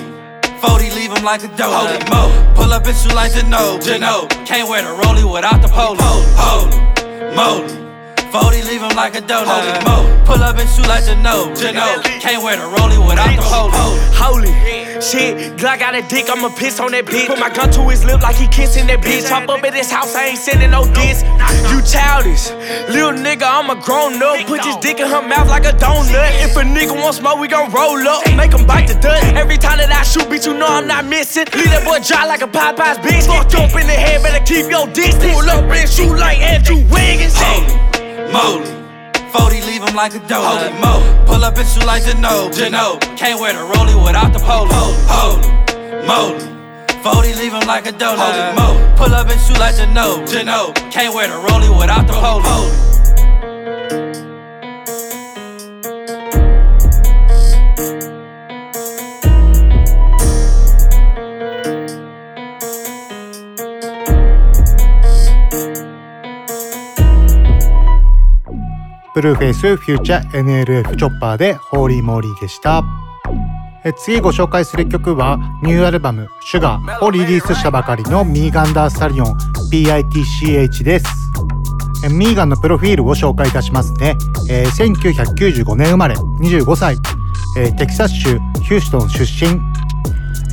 [0.62, 1.88] 40 leave him like a donut.
[1.88, 2.56] Holy moly.
[2.56, 3.80] Pull up and shoot like Geno.
[3.80, 4.28] Geno.
[4.46, 5.98] Can't wear the rollie without the polo.
[6.36, 6.99] Holy
[7.36, 7.70] moly.
[8.32, 9.50] 40 leave him like a donut.
[9.50, 10.26] Holy moly.
[10.26, 11.54] Pull up and shoot like Geno.
[11.56, 12.02] Geno.
[12.22, 13.98] Can't wear the rollie without the polo.
[14.14, 14.52] Holy
[15.02, 17.28] shit, Glock got a dick, I'ma piss on that bitch.
[17.28, 19.28] Put my gun to his lip like he kissing that bitch.
[19.30, 21.24] Hop up at his house, I ain't sending no diss.
[21.72, 22.52] You childish,
[22.92, 24.40] little nigga, I'm a grown up.
[24.48, 26.32] Put this dick in her mouth like a donut.
[26.44, 28.26] If a nigga want smoke, we gon' roll up.
[28.36, 29.26] Make him bite the dust.
[29.36, 31.46] Every time that I shoot, bitch, you know I'm not missing.
[31.56, 33.28] Leave that boy dry like a Popeye's bitch.
[33.28, 35.34] Fucked up in the head, better keep your distance.
[35.34, 37.36] Pull up and shoot like Andrew Wiggins.
[37.36, 38.79] Holy Moly.
[39.32, 40.70] 40 leave him like a donut.
[40.70, 41.26] Holy moly.
[41.26, 42.50] Pull up and shoot like Geno.
[42.52, 42.98] Geno.
[43.16, 44.94] Can't wear the rollie without the polo.
[45.08, 46.60] Holy moly.
[47.04, 48.56] 40 leave him like a donut.
[48.56, 48.96] Mo.
[48.98, 50.26] Pull up and shoot like Jano.
[50.28, 50.74] Jano.
[50.92, 52.68] Can't wear the rollie without the polo.
[69.20, 72.86] ブルーフェイスフューチャー NLF チョッパーでホーリーモーリーでした。
[73.84, 79.38] え次ご紹介する曲はニューアルバム「シュガーをリリースしたばかりのミーガンダースタリオン
[79.74, 81.06] PITCH です。
[82.10, 84.16] ミーガンのプロフィールを紹介いたしますね、
[84.50, 86.96] えー1995年生まれ25歳、
[87.58, 89.60] えーテキサス州ヒューストン出身。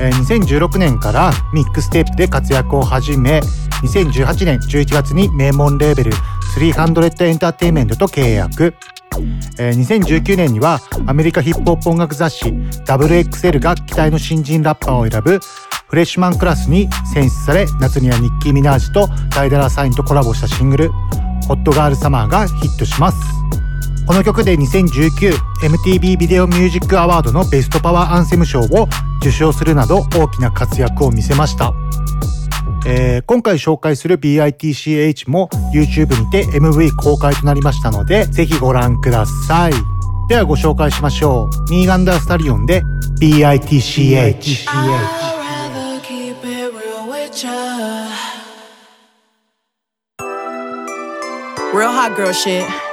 [0.01, 3.41] え2016年からミックステープで活躍を始め
[3.83, 6.13] 2018年11月に名門レーベル
[6.57, 8.75] 300エンターテインメントと契約。
[9.59, 12.45] え2019年にはアメリカヒップホップ音楽雑誌
[12.85, 15.41] WXL が期待の新人ラッパーを選ぶ
[15.89, 20.91] フレッシュマンクラスに選出され夏にはニッキー・ミナージとダイダラサインとコラボしたシングル
[21.49, 23.17] 「ホットガールサマー」がヒットします。
[24.07, 28.88] この曲で 2019MTV ビデオミュージックアワードのベストパワーアンセム賞を
[29.21, 31.73] 受賞するなど大きな活躍を見せました。
[32.87, 39.73] えー今回紹介する BITCH も YouTube にて MV 公開となりましたのでぜひご覧ください。
[40.29, 41.71] ではご紹介しましょう。
[41.71, 42.83] ミーガンダースタリオンで
[43.21, 44.66] BITCH。
[51.75, 52.86] Real hot girl shit.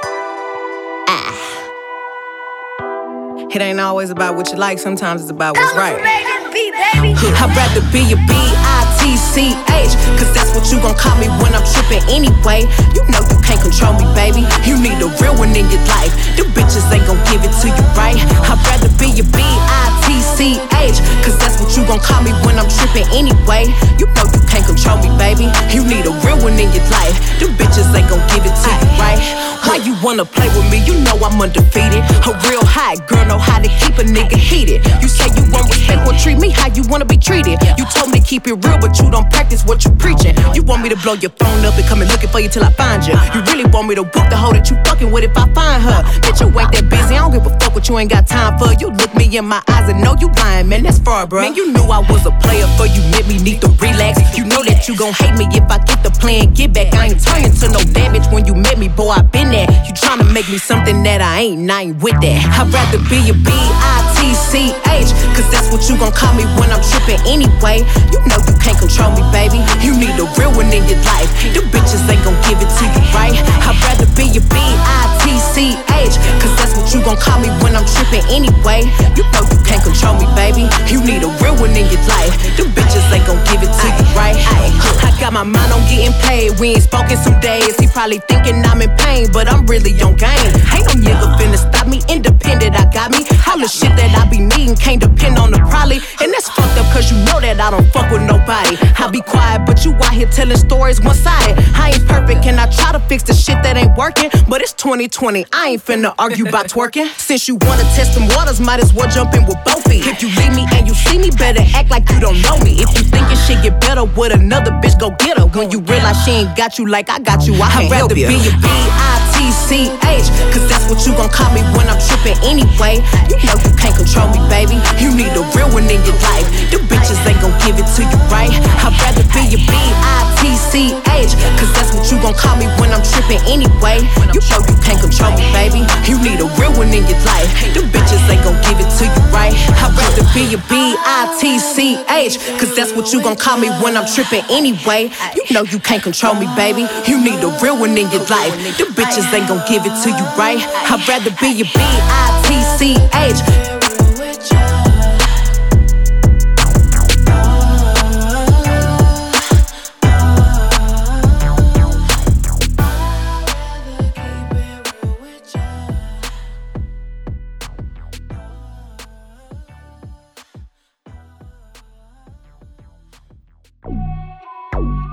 [3.54, 5.94] It ain't always about what you like, sometimes it's about what's right.
[5.94, 12.02] I'd rather be a B-I-T-C-H Cause that's what you gon' call me when I'm trippin'
[12.10, 12.66] anyway
[12.98, 16.10] You know you can't control me, baby You need a real one in your life
[16.34, 18.18] The bitches ain't gon' give it to you, right?
[18.18, 21.53] I'd rather be a B-I-T-C-H Cause that's what
[21.84, 23.68] you gon' call me when I'm trippin' anyway.
[24.00, 25.52] You know you can't control me, baby.
[25.68, 27.12] You need a real one in your life.
[27.38, 29.20] The bitches ain't gon' give it to you, right?
[29.68, 30.80] Why you wanna play with me?
[30.84, 32.00] You know I'm undefeated.
[32.24, 34.84] A real hot girl know how to keep a nigga heated.
[35.02, 37.60] You say you won't respect or treat me how you wanna be treated.
[37.76, 40.62] You told me to keep it real but you don't practice what you preaching You
[40.62, 42.72] want me to blow your phone up and come and looking for you till I
[42.72, 45.36] find you You really want me to whoop the hoe that you fucking with if
[45.36, 46.02] I find her?
[46.24, 48.58] Bitch you ain't that busy, I don't give a fuck what you ain't got time
[48.58, 48.72] for.
[48.80, 51.42] You look me in my eyes and know you lying, man that's far bruh.
[51.42, 54.22] Man you knew I was a player for you made me need to relax.
[54.38, 56.54] You know that you gon' hate me if I get the plan.
[56.54, 59.50] Get back I ain't turning to no damage when you met me boy I been
[59.50, 59.66] there.
[59.84, 62.38] You tryna make me something that I ain't and I ain't with that.
[62.54, 67.18] I'd rather be a B-I-T-C-H Cause that's what you gon' call me when I'm trippin'
[67.26, 67.82] anyway.
[68.14, 69.58] You know you can't control me baby.
[69.82, 71.28] You need a real one in your life.
[71.50, 73.34] The bitches ain't gon' give it to you right?
[73.34, 75.23] I'd rather be a B-I-T-C-H
[75.54, 78.82] Cause that's what you gon' call me when I'm trippin' anyway.
[79.14, 80.66] You know you can't control me baby.
[80.90, 82.34] You need a real one in your life.
[82.58, 84.34] The bitches ain't gon' give it to you right?
[84.34, 86.58] I got my mind on getting paid.
[86.58, 87.78] We ain't spoken some days.
[87.78, 90.50] He probably thinking I'm in pain But I'm really on game.
[90.74, 92.02] Ain't no nigga finna stop me.
[92.08, 93.22] Independent I got me.
[93.46, 96.74] All the shit that I be needing Can't depend on the probably And that's fucked
[96.74, 98.74] up cause you know that I don't fuck with nobody.
[98.98, 101.62] I be quiet but you out here telling stories one-sided.
[101.78, 104.72] I ain't perfect and I try to fix the shit that ain't working But it's
[104.72, 107.08] 2020 I ain't finna argue about twerking.
[107.18, 110.22] Since you wanna test them waters Might as well jump in with both feet If
[110.22, 112.82] you leave me and you see me Better act like you don't know me.
[112.82, 115.46] If you think your shit get better with another bitch Go get her?
[115.46, 118.14] When you realize she ain't got you like I got you I can't I'd rather
[118.14, 122.38] help you be a B-I-T-C-H Cause that's what you gon' call me when I'm trippin'
[122.46, 123.02] anyway.
[123.26, 124.78] You know you can't control me, baby.
[125.02, 126.46] You need a real one in your life.
[126.70, 128.54] The bitches ain't gon' give it to you, right?
[128.54, 133.42] I'd rather be a B-I-T-C-H Cause that's what you gon' call me when I'm trippin'
[133.50, 133.98] anyway.
[134.30, 135.82] You know you can't control me, baby.
[136.08, 137.48] You need a real one in your life.
[137.74, 139.54] The bitches ain't gon' give it to you, right?
[139.80, 144.44] I'd rather be a B-I-T-C-H Cause that's what you gon' call me when I'm trippin'
[144.50, 145.10] anyway.
[145.34, 146.86] You know you can't control me, baby.
[147.06, 148.54] You need a real one in your life.
[148.78, 150.60] The bitches ain't gon' give it to you, right?
[150.90, 153.40] I'd rather be a B-I-T-C-H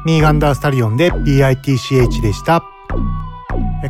[0.05, 2.63] ミーガンダースタリオンで BITCH でした。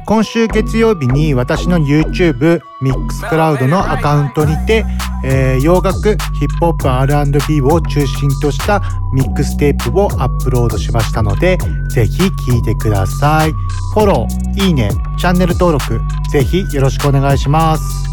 [0.05, 4.85] 今週月曜日に私の YouTube Mixcloud のアカウントにて、
[5.23, 8.81] えー洋楽ヒップホップ R&B を中心とした
[9.13, 11.57] ミックステープをアップロードしましたので
[11.89, 13.51] ぜひ聴いてください
[13.93, 18.10] フォローいいねチャンネル登録ぜひよろしくお願いします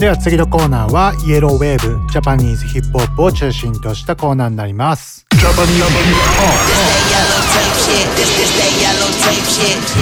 [0.00, 5.26] では次のコーナーは Yellow Wave ジャパニーズヒップホップを中心としたコーナーになります。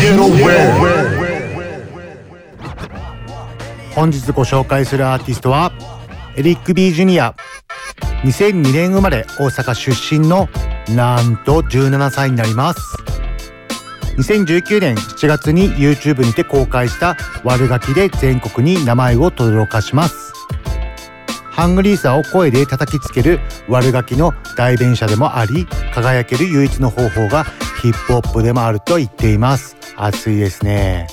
[0.00, 0.86] イエローウェーブ
[3.92, 5.72] 本日ご紹介するアーティストは
[6.36, 7.34] エリック・ビー・ジュニア
[8.22, 10.48] 2002年生まれ大阪出身の
[10.94, 12.80] なんと17歳になります
[14.18, 20.32] 2019年7月に YouTube にて公開した悪ガキで全国に名前を轟かします。
[21.50, 27.44] ハングリーさを声で叩きつける悪ガキの代弁者でもあり輝ける唯一の方法が
[27.80, 29.76] ヒップホップでもあると言っています。
[29.96, 31.06] 熱いですね。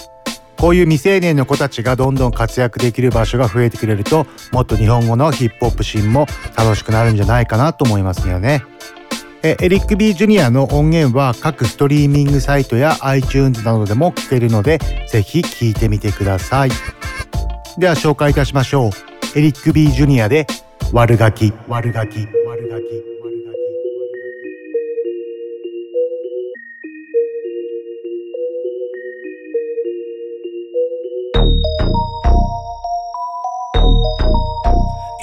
[0.58, 6.26] こういう未成年の子たちがどんどん活躍できる場所が増えてくれるともっと日本語のヒップホップシーンも
[6.58, 8.64] 楽しくなるんじゃないかなと思いますよね。
[9.46, 16.70] えエリック・ビー・ジュニアの音源は各ストリーミングサイトや iTunes などでも聴けるのでぜひ聴いてみてください。
[17.78, 19.38] では紹介いたしましょう。
[19.38, 20.48] エリック・ビー・ジュニアで
[20.92, 21.54] 悪ガキ。
[21.68, 22.22] 悪ガキ。
[22.48, 22.86] 悪ガキ。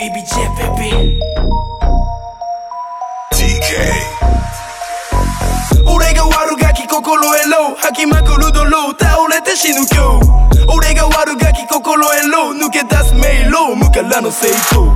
[0.00, 1.11] EBJ baby
[7.74, 10.66] 吐きまくる泥倒れて死ぬ今日。
[10.68, 13.76] 俺が悪ガキ心得ろ抜け出す迷路。
[13.76, 14.92] 無からの成功。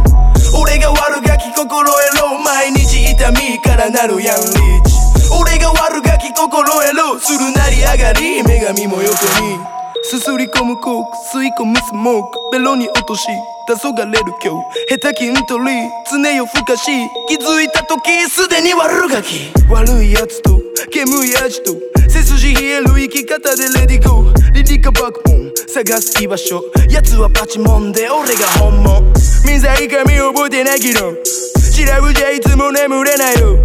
[0.59, 4.95] 俺が悪ガキ心得ろ毎日痛みからなるヤンリーチ。
[5.33, 8.43] 俺が悪ガキ心得ろするなり上がり。
[8.43, 9.13] 女神も横
[9.43, 9.76] に。
[10.09, 12.39] すすり込むコーク吸い込むスモーク。
[12.53, 13.27] ベロに落とし
[13.67, 14.55] 黄昏れる今
[14.89, 15.01] 日。
[15.01, 15.65] 下手筋トリ
[16.09, 16.85] 常夜ふかし
[17.27, 19.51] 気づいた時すでに悪ガキ。
[19.69, 20.61] 悪いやつと
[20.93, 21.73] 煙い味と
[22.09, 25.53] 背筋冷える生き方でレディゴーリリカバックボン。
[25.67, 26.63] 探す居場所。
[26.89, 29.01] 奴はパチモンで俺が本物
[29.45, 31.01] 民剤髪覚えてないけど。
[31.11, 33.59] 調べじゃいつも眠れないよ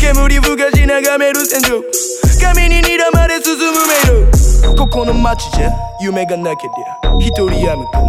[0.00, 1.80] 煙ふかし眺める戦場。
[2.42, 4.33] 髪に睨まれ進む迷路。
[4.76, 8.02] ここの街じゃ夢がなけりゃ一人やむか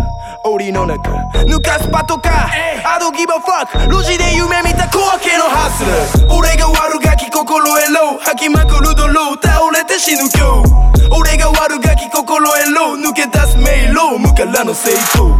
[0.43, 1.11] 檻の中
[1.45, 5.83] 抜かすパトカー I don't give a fuck 路地で夢見た小分けのハス
[6.21, 10.85] ラー俺が悪ガキ心得ろ吐きまくる泥倒れて死ぬ今日。
[11.11, 15.35] 俺が悪ガキ心得ろ抜け出す迷路無からの成功。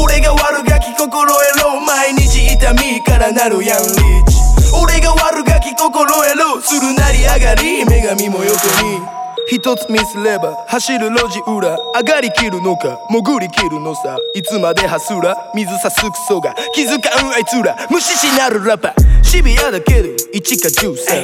[0.00, 4.36] 俺が悪ガキ心得ろ毎日痛みからなるヤンリーチ。
[4.74, 8.52] 俺が悪ガキ心得ろするなり上がり女神も横
[8.84, 9.17] に
[9.50, 14.18] 一つミスれば走る路地裏上がりきるのか潜りきるのさ。
[14.34, 19.24] いつまでハスラ水さすクソが気づかんあいつら無視しなるラッパー。
[19.24, 21.14] シビアだけど1か10さ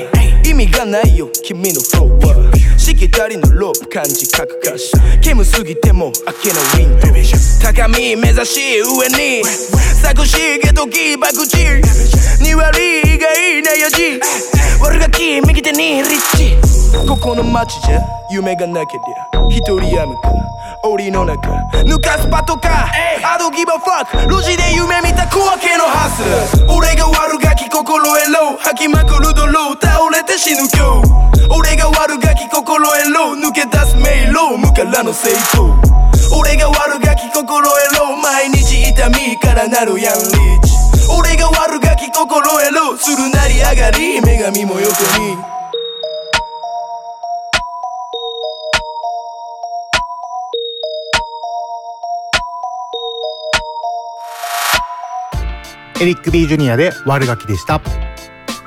[0.43, 4.91] 意味がないよ君のフローはしきたりのロープ感じかくかし。
[5.21, 7.13] 煙すぎても開けのウィンドウ。
[7.63, 9.45] 高み目指し上に
[10.01, 11.59] 作詞げとき爆地。
[12.41, 14.19] 2割以外なやじ。
[14.81, 16.74] 悪ガキ右手にリッチ
[17.07, 20.33] ここの街じゃ夢がなけりゃ一人やむか。
[20.83, 21.51] 檻の中
[21.85, 26.23] 抜かすパトカー I don't give a fuck 路地で夢見た小分けのハス
[26.69, 28.57] 俺が悪ガキ心得ろ。
[28.59, 29.75] 吐きまくる泥。
[29.81, 31.51] 倒れて死ぬ今日。
[31.51, 33.35] 俺が悪ガキ心得ろ。
[33.35, 34.57] 抜け出す迷路。
[34.57, 35.75] 無からの成功。
[36.39, 38.17] 俺が悪ガキ心得ろ。
[38.17, 40.73] 毎日痛みからなるヤンリーチ。
[41.11, 42.97] 俺が悪ガキ心得ろ。
[42.97, 44.21] するなり上がり。
[44.21, 45.37] 女神も横に
[56.01, 57.81] エリック・ビー・ジュニアで悪ガキでした、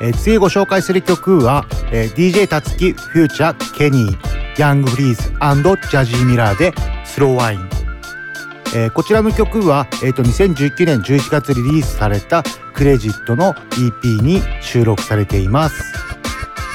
[0.02, 6.74] えー次ご紹介する曲は、えー DJ たつきフューチャーケニーヤングフリーズジャジーミラーで
[7.06, 7.70] スローワイン
[8.76, 16.08] えーこちらの曲は、えー、と2019年11月リリースされたクレジットの EP に収録されています。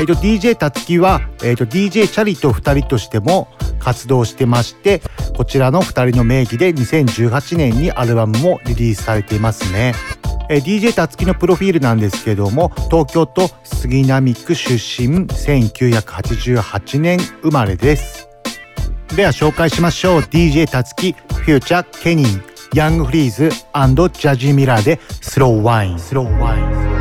[0.01, 5.03] えー、と DJ たつきは、えー、と DJ チャリと2人としても活動してまして
[5.37, 9.95] こちらの2人の名義で2018年にアルバムもリリースされていますね。
[10.53, 18.29] え DJ たつきのプロフィールなんですけども東京都杉並区出身1988年生まれです。
[19.16, 20.20] では紹介しましょう。
[20.20, 22.43] DJ たつきフューチャーケニー
[22.74, 25.99] ヤングフリーズジャジーミラーでスローワイン。
[25.99, 26.91] スローワイン。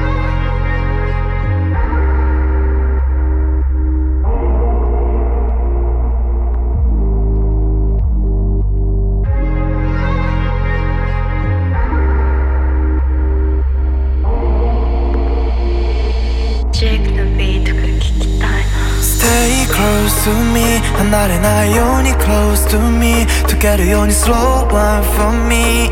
[21.11, 25.91] 離 離れないように close to me 溶けるように slow wine for me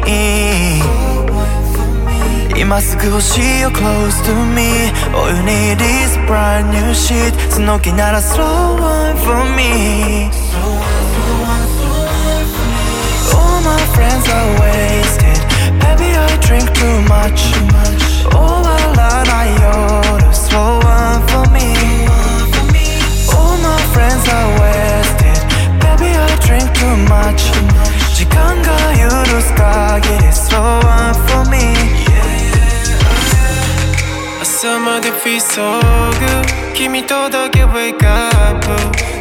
[2.56, 9.44] 今すぐ欲しいよ close to me All you need is brand new shit その気なら slow wine for
[9.56, 10.30] me
[13.34, 15.40] All my friends are wasted
[15.80, 17.52] Baby I drink too much
[18.34, 21.74] Oh I lieない夜 slow wine for me
[23.34, 24.87] All my friends are wasted Baby I
[26.49, 27.53] Drink too much
[28.15, 31.75] 時間が許す限り slow wine for me
[34.41, 35.79] 朝まで feel so
[36.17, 38.65] good 君とだけ wake up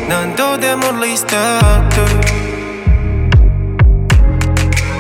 [0.09, 1.85] 何度でも restart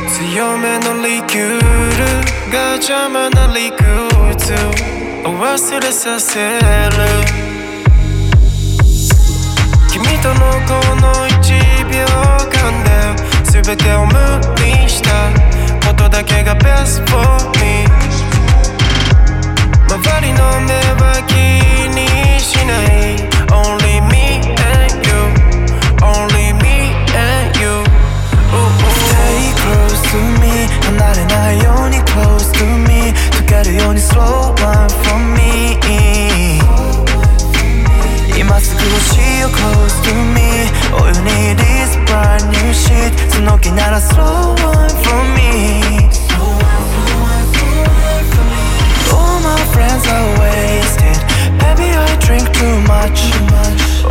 [0.06, 4.52] 強めのリキュールが邪魔な理屈
[5.24, 7.48] を忘れさせる
[9.90, 11.37] 君とのこの
[11.98, 12.06] 1秒
[12.50, 12.88] 間で
[13.50, 14.12] 全てを無
[14.62, 15.08] にした
[15.84, 17.18] ことだけが best for
[17.58, 17.86] me
[19.88, 21.32] 周りの目は気
[21.90, 22.06] に
[22.38, 23.18] しない
[23.50, 25.10] Only me and you
[26.00, 27.82] Only me and you
[29.08, 30.46] Stay close to me
[30.84, 35.78] 離れないように close to me 溶けるように slow wine for me
[38.38, 40.38] 今すぐ欲しいよ close to me
[40.94, 41.77] All you need is
[42.08, 43.12] brand new shit.
[43.30, 46.08] So 너게 나라 slow one for me?
[49.12, 51.18] All my friends are wasted.
[51.60, 53.20] Baby I drink too much.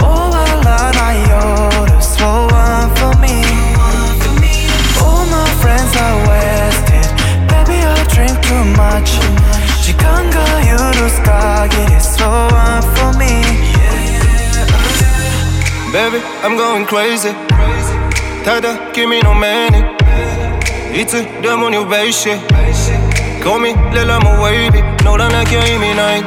[0.06, 3.42] All I love I owe order slow one for me?
[5.02, 7.08] All my friends are wasted.
[7.50, 9.10] Baby I drink too much.
[9.82, 13.42] 시간 가유로 가게 slow one for me?
[15.94, 17.34] Baby, I'm going crazy.
[18.48, 26.24] ただ君の目にいつでもにューベイシミレラもウェイビー乗らなきゃ意味ない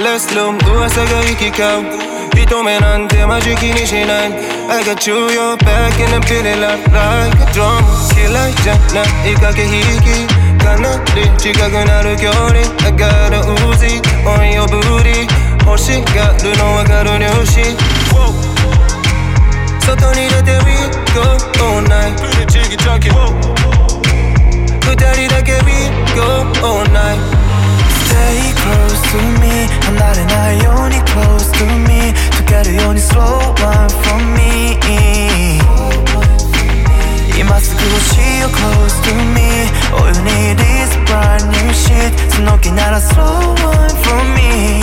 [0.00, 4.32] レスルーム噂が行き交う一目なんてマジ気にしない
[4.70, 7.82] I got you, you're back in the pity like, like a drum.
[8.14, 14.68] 嫌いじゃない駆け引きかなり近くなる距離 I got a Uzi on your
[15.66, 18.47] 欲しがるのわかるニューシ
[19.96, 20.76] 外に出て We
[21.14, 21.22] go
[21.64, 22.46] all night 二
[25.14, 25.72] 人だけ We
[26.14, 27.16] go all night
[28.04, 34.76] Stay close to me 離れないように close to me 溶けるように slow wine for me
[37.38, 44.22] 今すぐ欲しいよ close to me All you need is brand new shit その気なら slow wine for
[44.34, 44.82] me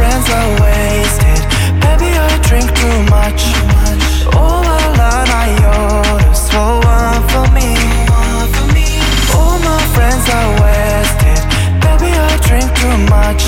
[0.00, 1.40] friends are wasted.
[1.84, 3.42] Baby, I drink too much.
[4.32, 7.68] Oh All alone, I order Slow one for me.
[9.36, 11.40] All my friends are wasted.
[11.84, 13.44] Baby, I drink too much.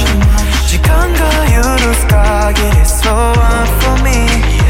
[0.68, 4.61] 시간 가유로 가게 Slow one for me.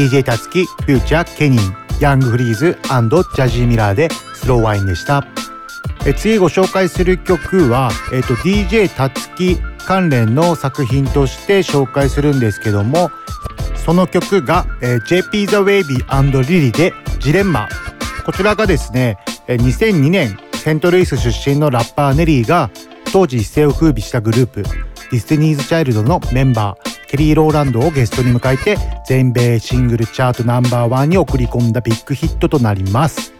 [0.00, 1.60] DJ たつき、フューチャー、ケニン、
[2.00, 5.26] ヤングフリーズジャジーミラーでスローワインでした。
[6.06, 13.10] え次ご紹介する曲は、えっと DJ たつき関連の作品として紹介するんですけども、
[13.76, 17.68] その曲が、えー JP The Wavy リリでジレンマ。
[18.24, 22.70] こちらがですね、え2002年セントルイス出身のラッパーネリーが
[23.12, 24.70] 当時一世を風靡したグループデ
[25.10, 33.32] デスティニーズ・チャイルドのメンバーケリー・ローランドをゲストに迎えて全米シングルチャートナンバーワンに送り込んだビッグヒットとなります。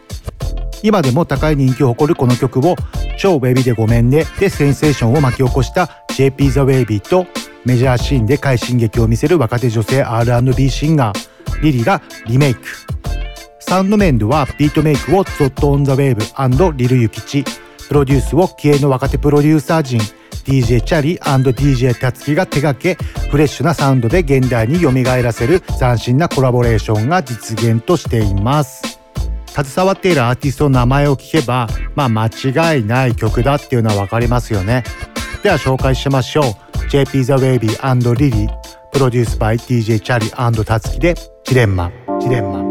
[0.83, 2.75] 今でも高い人気を誇るこの曲を
[3.17, 7.29] 超 WAVY でごめんねでセンセーションを巻き起こした JP ザ・ウェイビーと
[7.65, 12.63] メジャーシーンで快進撃を見せる若手女性 R&B シンガーリリがリメイク。
[13.61, 17.45] サウンド面ではビートメイクを ZOT on the WAVE、Lil'Yukichi。
[17.87, 20.01] プロデュースを気鋭の若手プロデューサー陣
[20.45, 22.95] DJ チャリ &DJ タツキが手掛け
[23.31, 29.01] フレッシュなサウンドで現代に蘇らせる斬新なコラボレーションが実現としています。
[29.47, 34.85] 携わっているアーティストの名前を聞けばまあ間違いない曲だっていうのは分かりますよね。
[35.43, 36.45] では紹介しましょう。
[36.89, 38.61] JP The Wavy リリー
[38.93, 40.31] プロデュース by DJ チャリ
[40.65, 41.15] タツキで
[41.45, 41.91] ジレンマ。
[42.21, 42.70] ジレンマ。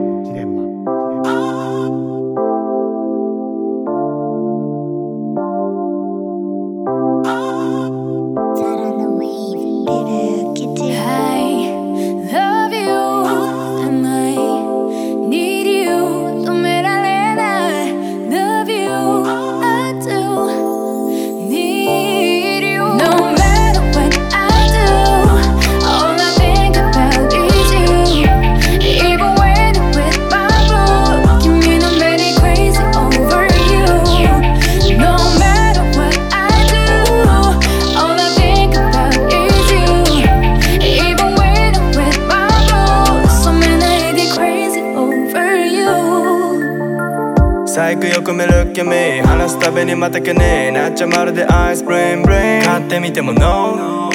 [48.79, 50.71] 君話すたびにまたけね。
[50.71, 54.09] なっちゃまるでアイスブレインブレイン買ってみても NO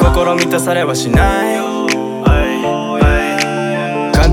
[0.00, 1.56] 心満たされはしない。
[1.56, 1.75] 簡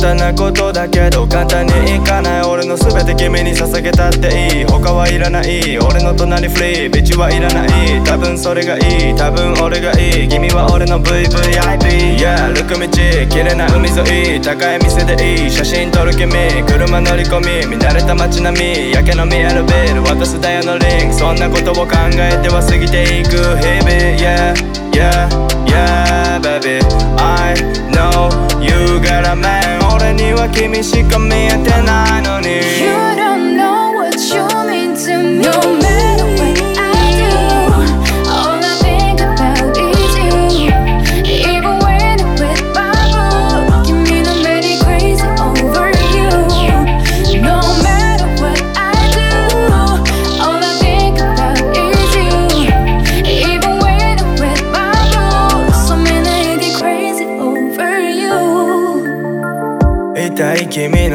[0.04, 2.42] 単なことだけど簡単にいかない。
[2.44, 4.66] 俺の全て君に捧げたっていい。
[4.66, 5.80] 他はいらない。
[5.80, 6.94] 俺の隣フリー。
[6.94, 8.04] ビッチはいらない。
[8.04, 9.16] 多分それがいい。
[9.16, 10.28] 多分俺がいい。
[10.28, 12.88] 君は俺の VVIP Yeah ルク道
[13.32, 14.42] 綺麗な海沿い。
[14.42, 15.50] 高い店でいい。
[15.50, 16.34] 写真撮る君
[16.68, 17.66] 車乗り込み。
[17.72, 18.92] 見慣れた街並み。
[18.92, 23.32] 焼けの見えるビル渡すダイヤのリンクそんなことを考えては過ぎていく
[23.64, 24.52] 日々 Yeah
[24.92, 25.30] Yeah
[25.66, 26.84] Yeah baby
[27.16, 27.56] I
[27.90, 28.28] know
[28.60, 32.50] you got a man 俺には君しか見えてないのに
[32.84, 35.83] You don't know what you mean to me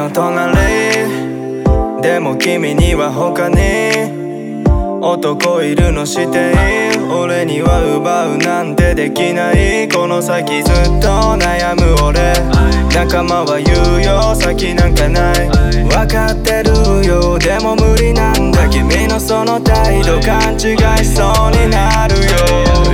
[0.08, 4.16] の隣でも君には他に
[5.00, 7.12] 男いるの知っている？
[7.12, 9.88] 俺には奪うなんてできない。
[9.88, 12.32] この先ずっと悩む俺。
[12.94, 15.48] 仲間は言うよ先なんかない。
[15.88, 18.68] 分かってるよでも無理なんだ。
[18.68, 22.22] 君のその態度勘違いしそうになるよ。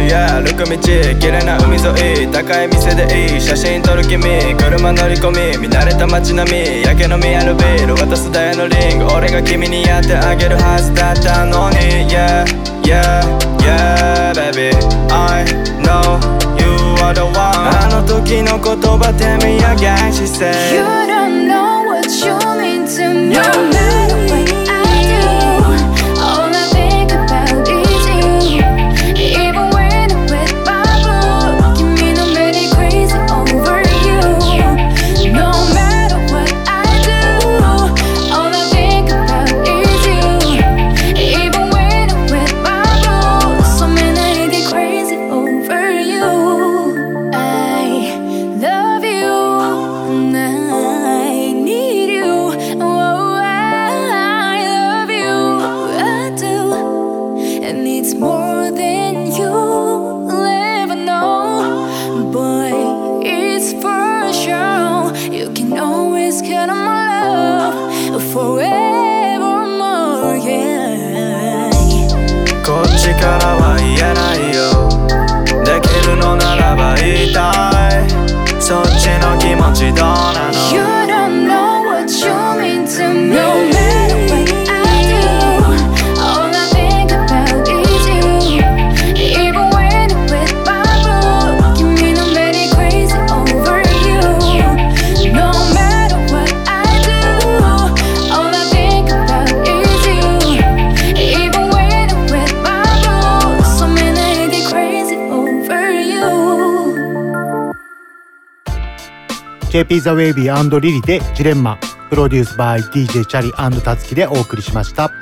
[0.04, 4.20] Yeah 歩く道綺麗な海沿い高い店でいい写真撮る君
[4.56, 11.76] 車乗り込み見慣れた街並み焼けの見えるビール渡すダイヤのリング俺が君にやってあげるはずだったのに。
[12.12, 12.44] Yeah
[12.84, 13.22] Yeah
[13.58, 14.76] Yeah baby.
[15.10, 15.44] I
[15.80, 16.20] know
[16.60, 16.68] you
[17.02, 17.53] are the one
[17.94, 23.34] の時の言葉 Tell me again she said You don't know what you mean to me.
[23.34, 23.83] No
[109.94, 111.78] JP ザ・ウェイビーリリでジレンマ。
[112.10, 115.12] プロデュースバイ DJ チャリタツキでお送りしました。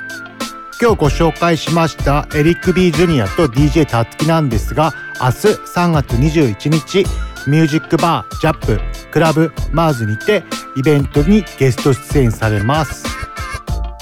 [0.81, 7.05] 今日ご紹介しましたエリック・ビー・ジュニアと DJ タツキなんですが明日3月21日
[7.47, 10.43] ミュージックバージャップクラブマーズにて
[10.75, 13.05] イベントにゲスト出演されます。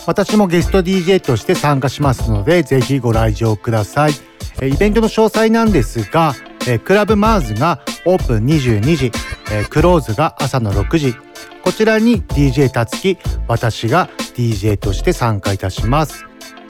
[0.07, 4.13] 私もゲスト DJ として参加しますのでぜひご来場ください。
[4.61, 6.33] イベントの詳細なんですが
[6.85, 9.11] クラブマーズがオープン22時。
[9.51, 11.15] えクローズが朝の6時。
[11.61, 16.25] こちらに DJ たつき私が DJ として参加いたします。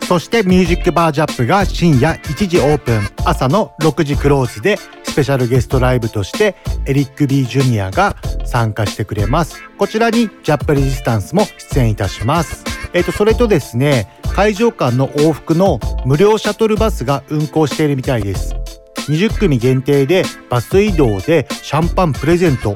[0.07, 3.01] そしてミュージックバージャップが深夜1時オープン。
[3.23, 6.55] 朝の6時クローズでスペシャルゲストライブとして
[6.85, 8.15] エリック・ビー・ジュニアが
[8.45, 9.61] 参加してくれます。
[9.77, 12.63] こちらにジャップレジスタンスも出演いたします。
[12.93, 18.80] えっ、とそれとですね会場間の往復の無料シャトルバスが運行しているみたいです。
[19.07, 22.75] 20組限定でバス移動でシャンパンプレゼント、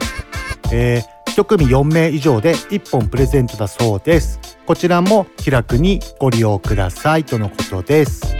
[0.71, 4.39] えー1組4名以上で1本プレゼントだそうです。
[4.65, 8.35] こちらも気楽にご利用くださいとのことです。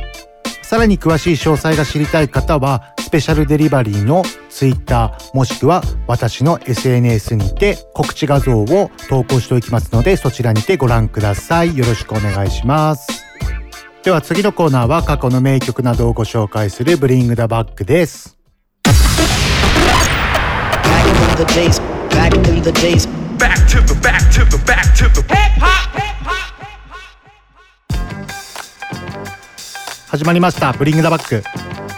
[0.62, 11.78] さらに詳しい詳細が知りたい方はスペシャルデリバリーの Twitter もしくは私の SNS にて告知画像を投稿しておきますのでそちらにてご覧ください。
[11.78, 13.26] よろしくお願いします。
[14.06, 18.38] では次のコーナーは過去の名曲などをご紹介するブリングダバックです。
[30.08, 31.43] 始まりましたブリングダバック、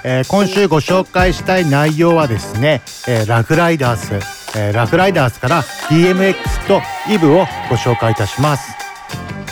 [0.05, 4.13] えー、今週ご紹介したい内容はですね、えー、ラフライダース、
[4.57, 6.35] えー、ラフライダースから DMX
[6.69, 6.81] と
[7.11, 7.39] イブを
[7.69, 8.77] ご紹介いたします。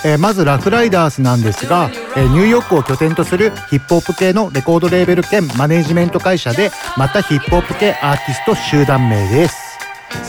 [0.06, 9.56] えーまずラフライダースなんですが、えーニューヨークを拠点とするヒップホップ系のレコードレーベル兼マネージメント会社でまたヒップホップ系アーティスト集団名です。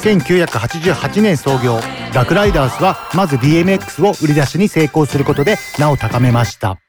[0.02, 1.78] 1988年創業。
[2.14, 6.85] ラフライダースはまず DMX を売り出しに成功することで名を高めました。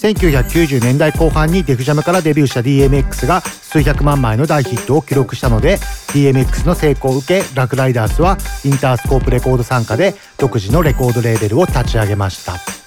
[0.00, 5.76] 1990年代後半にデフジャムからデビューした DMX が数百万枚の大ヒットを記録したので
[6.14, 12.80] DMX の成功を受けラフライダースはインタースコープレコード傘下で独自のレコードレーベルを立ち上げました。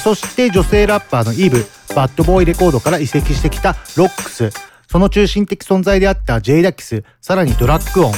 [0.00, 1.64] そして女性ラッパーのイブ
[1.94, 4.50] バッドボーイレコードから移籍してきたロックス
[4.88, 8.12] その中心的存在であったジェイダキスさらにドラッグオン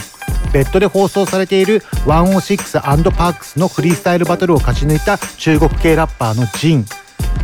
[0.53, 6.87] ベッドで放送されている106パークスのフリースタイルバトルを勝ち抜いた中国系ラッパーのジン。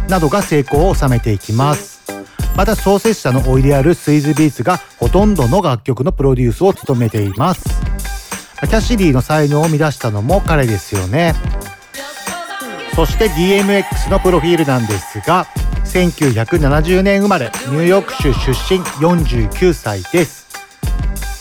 [0.08, 2.02] などが成功を収めていきます。
[2.56, 7.64] また創設者のおいであるスイズビーツがほとんどの楽曲のプロデュースを務めています。
[8.60, 11.34] キャシリーの才能を生み出したのも彼ですよね。
[12.94, 15.46] そして DMX のプロフィールなんですが
[15.86, 20.46] 1970年生まれニューヨーク州出身49歳です。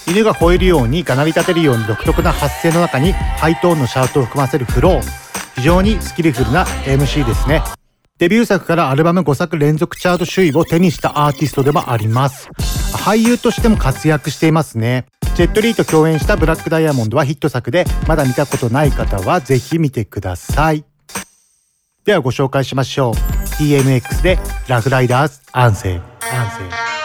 [0.07, 5.01] 犬が吠えるようにがなり立てるように独特な発声の中にハイトーンのシャウトを含ませるフロー。
[5.55, 7.61] 非常にスキルフルな MC ですね。
[8.21, 12.49] デビュー作からアルバム5作連続チャート首位を手にしたアーティストでもあります。
[12.93, 15.07] 俳優としても活躍していますね。
[15.33, 20.85] ジェットリーと共演したブラックダイヤモンドはヒット作でまだ見たことない方はぜひ見てください。
[22.05, 23.13] ではご紹介しましょう。
[23.59, 25.95] TMX でラフライダーズ安静。
[25.95, 26.01] 安
[26.59, 27.00] 静。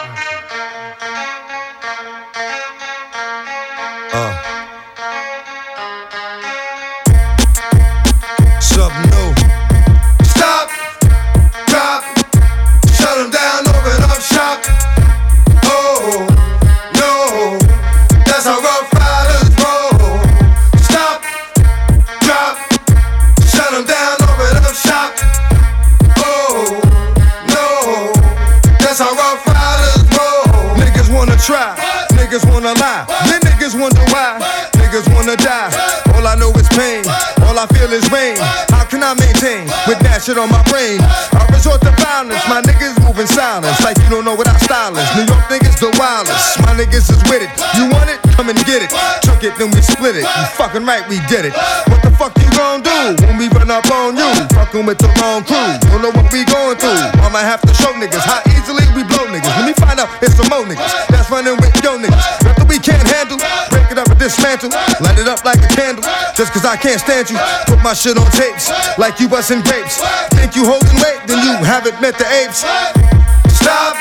[31.47, 34.35] Niggas wanna try, niggas wanna lie, then niggas wonder why.
[34.75, 35.71] Niggas wanna die.
[36.15, 37.07] All I know is pain.
[37.47, 38.35] All I feel is rain.
[38.67, 40.99] How can I maintain with that shit on my brain?
[41.35, 42.43] I resort to violence.
[42.51, 45.07] My niggas moving silence like you don't know what our style is.
[45.15, 46.59] New York niggas the wildest.
[46.67, 47.51] My niggas is with it.
[47.79, 48.19] You want it?
[48.35, 48.91] Come and get it.
[49.23, 50.23] Took it, then we split it.
[50.23, 51.53] You fucking right, we did it.
[51.91, 54.31] What the fuck you gon' do when we run up on you?
[54.55, 55.67] Fucking with the wrong crew.
[55.91, 56.99] Don't know what we going through.
[57.23, 58.46] I'ma have to show niggas how
[64.65, 66.03] Light it up like a candle.
[66.33, 67.37] Just cause I can't stand you.
[67.67, 70.01] Put my shit on tapes like you busting grapes.
[70.33, 72.65] Think you holding weight, then you haven't met the apes.
[73.53, 73.93] Stop,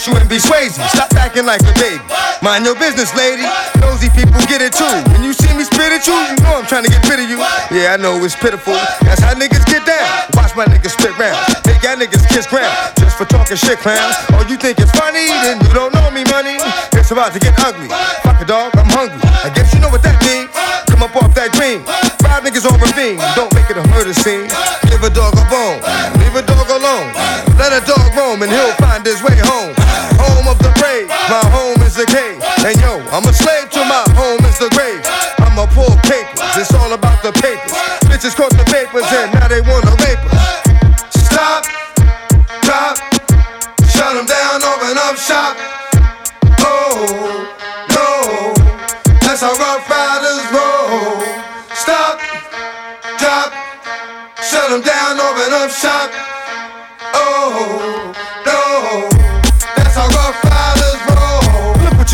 [0.00, 0.80] bust you and be swayzy.
[0.96, 2.00] Stop acting like a baby.
[2.42, 3.44] Mind your business, lady.
[3.80, 4.88] Nosy people get it too.
[5.12, 7.28] When you see me spit at you, you know I'm trying to get rid of
[7.28, 7.36] you.
[7.68, 8.72] Yeah, I know it's pitiful.
[9.04, 10.08] That's how niggas get down.
[10.32, 11.36] Watch my niggas spit round.
[11.66, 12.72] Make y'all niggas kiss ground.
[12.96, 14.16] Just for talking shit, clowns.
[14.32, 15.28] Oh, you think it's funny?
[15.44, 16.56] Then you don't know me, money.
[16.96, 17.88] It's about to get ugly.
[18.24, 19.20] Fuck a dog, I'm hungry.
[19.44, 20.48] I guess you know what that means.
[20.88, 21.84] Come up off that green.
[22.24, 23.20] Five niggas on ravine.
[23.36, 24.48] Don't make it a murder scene.
[24.88, 25.84] Give a dog a bone.
[26.24, 27.12] Leave a dog alone.
[27.60, 29.36] Let a dog roam and he'll find his way.
[29.44, 29.79] Home
[32.62, 35.00] And yo, I'm a slave to my home is the grave.
[35.40, 36.60] I'm a pull papers.
[36.60, 37.72] It's all about the papers.
[38.04, 40.60] Bitches caught the papers and now they wanna rape us.
[41.24, 41.64] Stop,
[42.60, 42.96] drop,
[43.88, 45.56] shut 'em down, open up shop.
[46.60, 47.48] Oh,
[47.96, 48.52] no,
[49.24, 51.24] that's how rough riders roll.
[51.74, 52.20] Stop,
[53.16, 53.52] drop,
[54.44, 56.10] shut 'em down, open up shop.
[57.14, 57.89] Oh,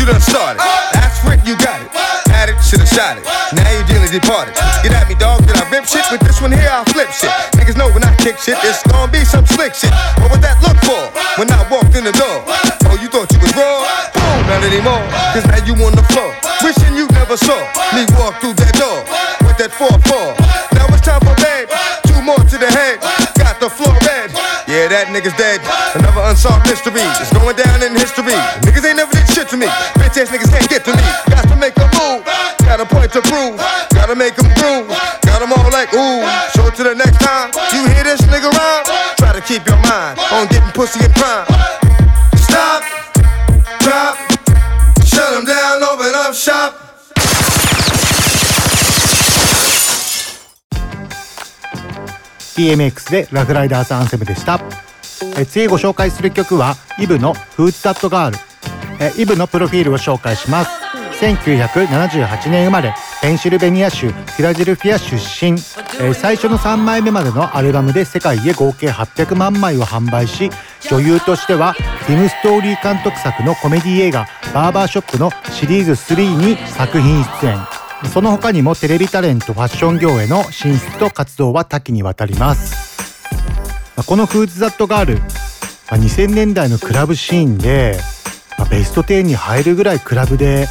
[0.07, 0.63] done started.
[0.95, 1.91] That's Rick, you got it.
[2.31, 3.27] Had it, should've shot it.
[3.51, 4.55] Now you dearly departed.
[4.81, 5.43] Get at me, dog.
[5.43, 6.07] Did I rip shit?
[6.07, 7.31] With this one here, I'll flip shit.
[7.59, 9.91] Niggas know when I kick shit, it's gonna be some slick shit.
[10.23, 12.39] What would that look for when I walked in the door?
[12.87, 13.83] Oh, you thought you was raw?
[13.83, 15.03] Oh, not anymore.
[15.35, 16.31] Cause now you on the floor.
[16.63, 17.59] Wishing you never saw
[17.91, 19.03] me walk through that door
[19.43, 20.39] with that 4-4.
[20.71, 21.67] Now it's time for babe.
[22.07, 23.03] Two more to the head.
[23.35, 23.96] Got the floor.
[24.77, 25.57] Yeah, that nigga's dead.
[25.97, 27.01] Another unsolved mystery.
[27.17, 28.37] It's going down in history.
[28.61, 29.65] Niggas ain't never did shit to me.
[29.97, 31.01] Bitch ass niggas can't get to me.
[31.33, 32.21] Got to make a move.
[32.61, 33.57] Got a point to prove.
[33.97, 34.87] Gotta make make 'em prove.
[35.21, 36.21] Got 'em all like ooh.
[36.53, 38.85] So to the next time you hear this nigga around,
[39.17, 41.45] try to keep your mind on getting pussy in prime.
[42.35, 42.83] Stop,
[43.79, 44.17] drop,
[45.05, 46.86] shut 'em down, open up shop.「
[52.57, 54.59] TMX でラフライダーズアンセムでした。
[55.37, 58.37] え次ご紹介する曲はイブの「フーツ・ザット・ガール」
[58.99, 60.71] えイブのプロフィールを紹介します。
[61.19, 65.59] 1978年生まれペンシルベニア州フィラデルフィア出身、
[65.99, 70.51] え最初の3枚目までのアルバムで世界へ合計800万枚を販売し
[70.89, 71.73] 女優としては
[72.05, 77.86] ティム・ストーリー監督作のコメディ映画「バーバーショップ」のシリーズ3に作品出演。
[78.05, 82.87] その他にもテレビタレントファッション業への進出と活動は多岐にわたります
[84.05, 85.15] このフーズ・ザット・ガール、
[85.89, 87.99] ま2000年代のクラブシーンで、
[88.69, 90.67] ベスト10に入るぐらいクラブで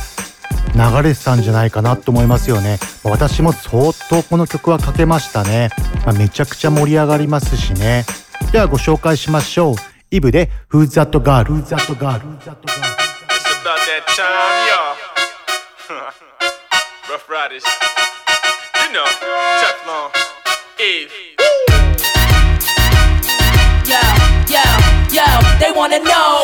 [0.74, 2.78] 流れてたんじゃないかなと思いますよね。
[3.02, 5.70] 私も相当この曲はかけましたね。
[6.04, 8.04] まめちゃくちゃ盛り上がりますしね。
[8.52, 9.74] ではご紹介しましょう。
[10.10, 11.44] イブで Who's That Girl?
[11.44, 12.20] Who's That Girl?
[12.20, 12.60] It's about
[13.86, 14.68] that time,
[15.88, 16.25] y'all.
[17.16, 17.64] Rough Riders.
[18.84, 19.06] You know,
[19.62, 20.10] Teflon,
[20.78, 21.10] Eve.
[23.88, 24.02] Yo,
[24.52, 24.62] yo,
[25.10, 25.24] yo,
[25.58, 26.35] they wanna know.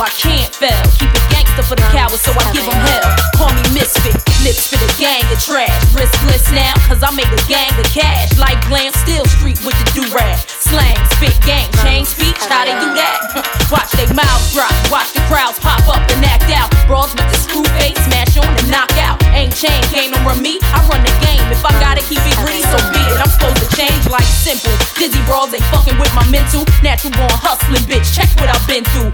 [0.00, 0.80] I can't fail.
[0.96, 3.04] Keep it gangster for the cowards, so I give them hell.
[3.36, 5.68] Call me misfit, lips for the gang of trash.
[5.92, 8.32] Riskless now, cause I make a gang of cash.
[8.40, 10.40] Like glam, still street with the do-rag.
[10.48, 13.44] Slang, spit, gang, change speech, how they do that?
[13.74, 16.72] watch they mouths drop, watch the crowds pop up and act out.
[16.88, 19.20] Brawls with the screw face, smash on and knock out.
[19.36, 21.44] Ain't chain, no run me, I run the game.
[21.52, 23.20] If I gotta keep it gritty, so be it.
[23.20, 24.72] I'm supposed to change like simple.
[24.96, 26.64] Dizzy brawls ain't fucking with my mental.
[26.80, 28.14] Natural born hustling, bitch.
[28.14, 29.09] Check what I've been through.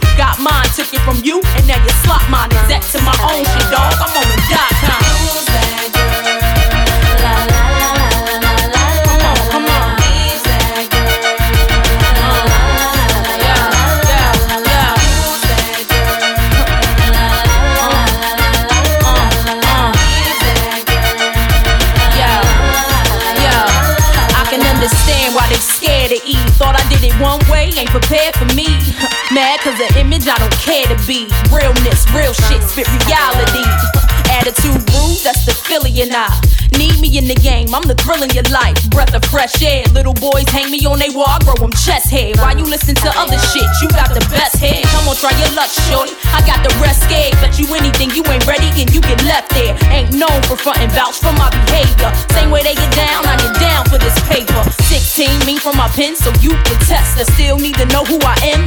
[29.36, 31.28] Mad cause the image I don't care to be.
[31.52, 33.68] Realness, real shit, spit reality.
[34.32, 36.32] Attitude rude, that's the Philly and I.
[36.80, 38.76] Need me in the game, I'm the thrill in your life.
[38.88, 39.84] Breath of fresh air.
[39.92, 42.32] Little boys hang me on they wall, I grow them chest hair.
[42.40, 43.68] Why you listen to other shit?
[43.84, 44.80] You got the best hair.
[44.88, 46.16] Come on, try your luck, shorty.
[46.32, 47.36] I got the rest scared.
[47.44, 49.76] Bet you anything, you ain't ready and you get left there.
[49.92, 52.08] Ain't known for frontin' vouch for my behavior.
[52.32, 54.64] Same way they get down, I get down for this paper.
[54.88, 57.20] 16, me from my pen, so you can test.
[57.20, 58.66] I still need to know who I am,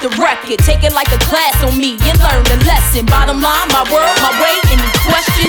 [0.00, 0.58] the record.
[0.64, 3.06] Take it like a class on me and learn the lesson.
[3.06, 5.47] Bottom line, my world, my way, any question?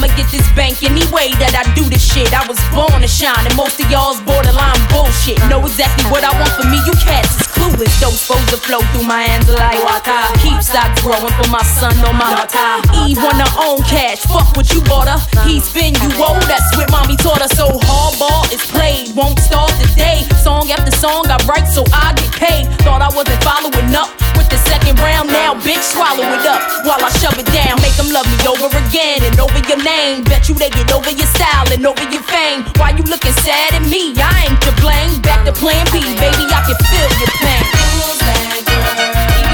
[0.00, 2.32] I'ma get this bank any way that I do this shit.
[2.32, 5.36] I was born to shine, and most of y'all's borderline bullshit.
[5.52, 7.92] Know exactly what I want for me, you cats is clueless.
[8.00, 10.24] Don't supposed to flow through my hands like water.
[10.40, 12.80] Keep stock growing for my son or my daughter.
[13.04, 15.20] Eve wanna own cash, fuck what you bought her.
[15.44, 17.52] He's been you old, that's what mommy taught her.
[17.52, 20.24] So hardball is played, won't start today.
[20.40, 22.64] Song after song I write so I get paid.
[22.88, 24.08] Thought I wasn't following up
[24.40, 25.28] with the second round.
[25.28, 27.76] Now, bitch, swallow it up while I shove it down.
[27.84, 30.24] Make them love me over again and over your name.
[30.24, 32.64] Bet you they get over your style and over your fame.
[32.78, 34.14] Why you looking sad at me?
[34.16, 35.20] I ain't to blame.
[35.22, 37.64] Back to plan B, baby, I can feel your pain.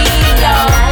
[0.07, 0.86] Baby, y'all, uh, uh,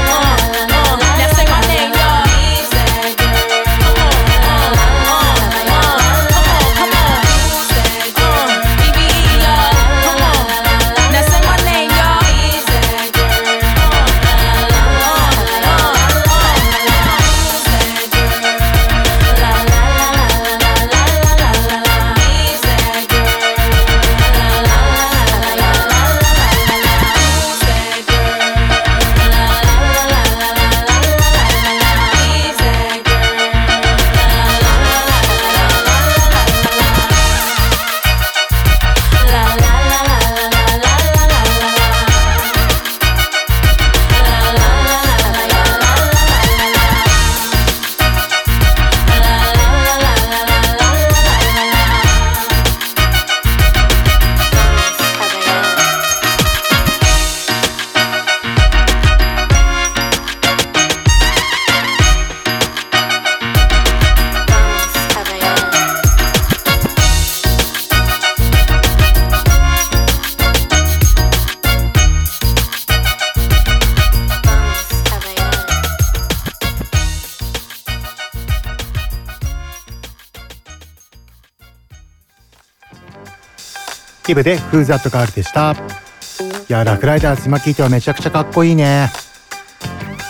[84.35, 85.73] ブでフーザットガールでした。
[85.73, 89.11] いやラフライダーズ今聴いてはめちゃくちゃかっこいいね。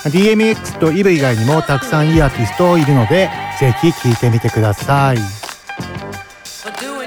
[0.04, 5.18] DMX とイブ以外にもたくさんいいアーティストいるのでぜひ聴いてみてください。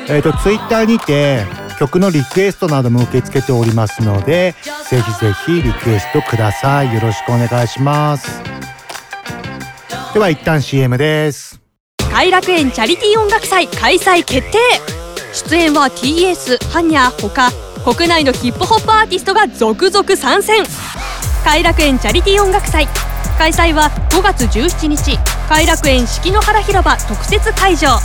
[0.10, 1.46] えっ、ー、と Twitter にて
[1.80, 4.56] 曲のリクエストなども受け付けておりますので
[4.90, 6.94] ぜひぜひリクエストください。
[6.94, 8.42] よろしくお願いします。
[10.14, 11.62] では一旦 CM です。
[12.10, 14.97] 偕楽園チャリティー音楽祭開催決定。
[15.38, 17.52] 出演は TS ハニャほか
[17.86, 20.64] 国内のヒップホップアーティストが続々参戦。
[21.46, 22.88] 偕楽園チャリティー音楽祭。
[23.38, 25.16] 開催は5月17日。
[25.48, 28.00] 偕楽園四季の原広場特設会場。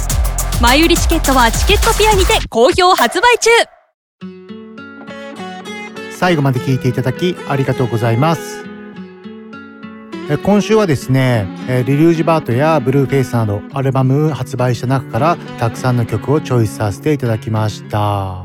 [0.60, 3.50] 前売りチケットはチケットピアにて好評発売中。
[6.10, 8.71] 最後まで聞いていただきありがとうございます。
[10.38, 11.46] 今週はですね
[11.86, 18.44] リリュージバートやブルーフェイスなどアルバム発売した中からたくさんの曲をチョイスさせていただきました、ま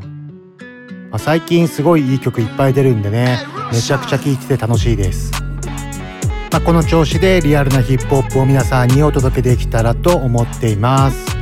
[1.12, 3.38] あ、最近すごいいい曲いっぱい出るんでね
[3.72, 5.32] めちゃくちゃ聴いてて楽しいです、
[6.50, 11.37] まあ、この調子でリアルなヒップホップを皆さんにお届けできたらと思っています。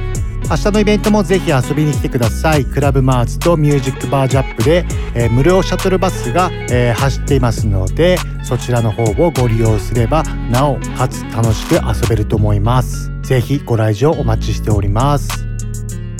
[0.48, 2.64] 明日のイベントもぜひ遊びに来てください。
[2.64, 4.84] クラブマーズとミュージックバージャップで、
[5.16, 13.10] えー、無料シャトルバスが、えー、走っていますのでそちらの方をご利用すればなおかつ楽しく遊べると思います。
[13.22, 15.44] ぜひご来場お待ちしております。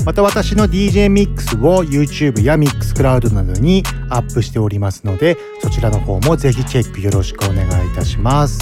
[0.05, 8.59] また私の DJ ミックスを YouTube や Mixcloud などにアップしておりますのでそちらの方もぜひチェックよろしくお願いいたします。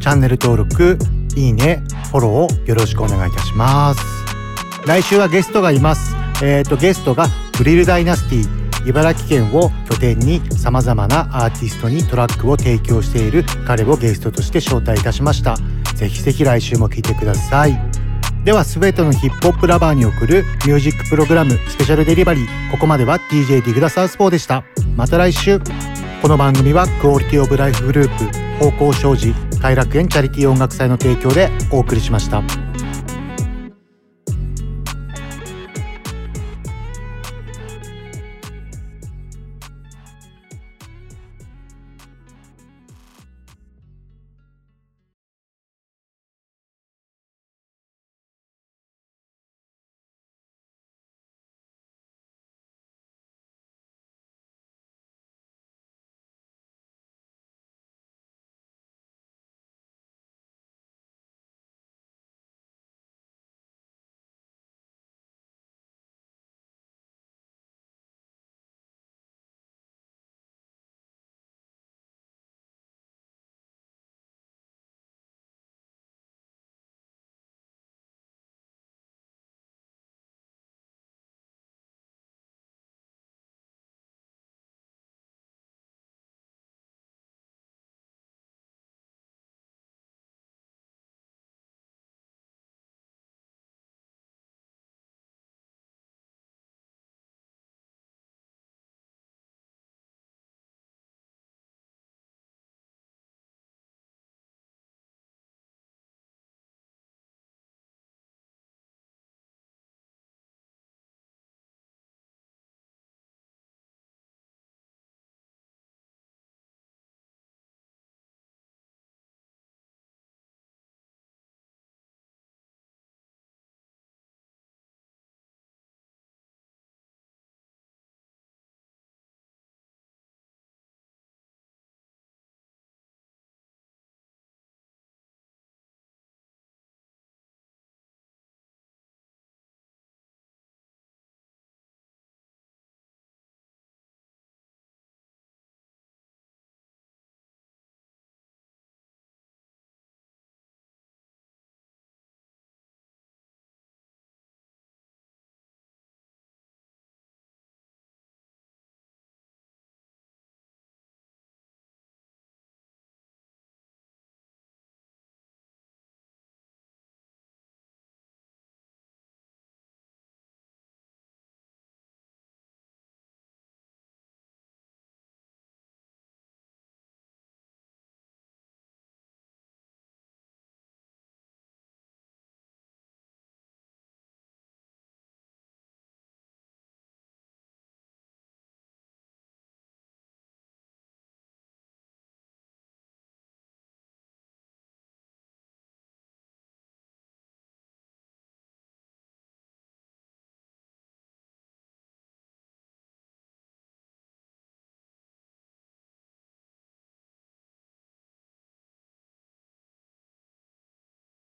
[0.00, 0.98] チャンネル登録
[1.36, 4.17] いいねフォローをよろしくお願いいたします。
[4.88, 6.16] 来週はゲストがいます。
[6.42, 7.26] えっ、ー、と、ゲストが
[7.58, 15.58] ブリルダイナスティ茨城県を拠点に様々なアーティストにトラックを提供している彼をゲストとして招待いたしました。
[15.94, 17.78] ぜひぜひ来週も聴いてください。
[18.44, 24.64] では全てのヒップホップラバーに送るミュージックプログラムスペシャルデリバリーここまでは DJ ディグダサウスポーでした
[24.96, 25.60] また来週
[26.22, 32.67] この番組はクオリティオブライフグループ方向障子快楽園チャリティー音楽祭の提供でお送りしました。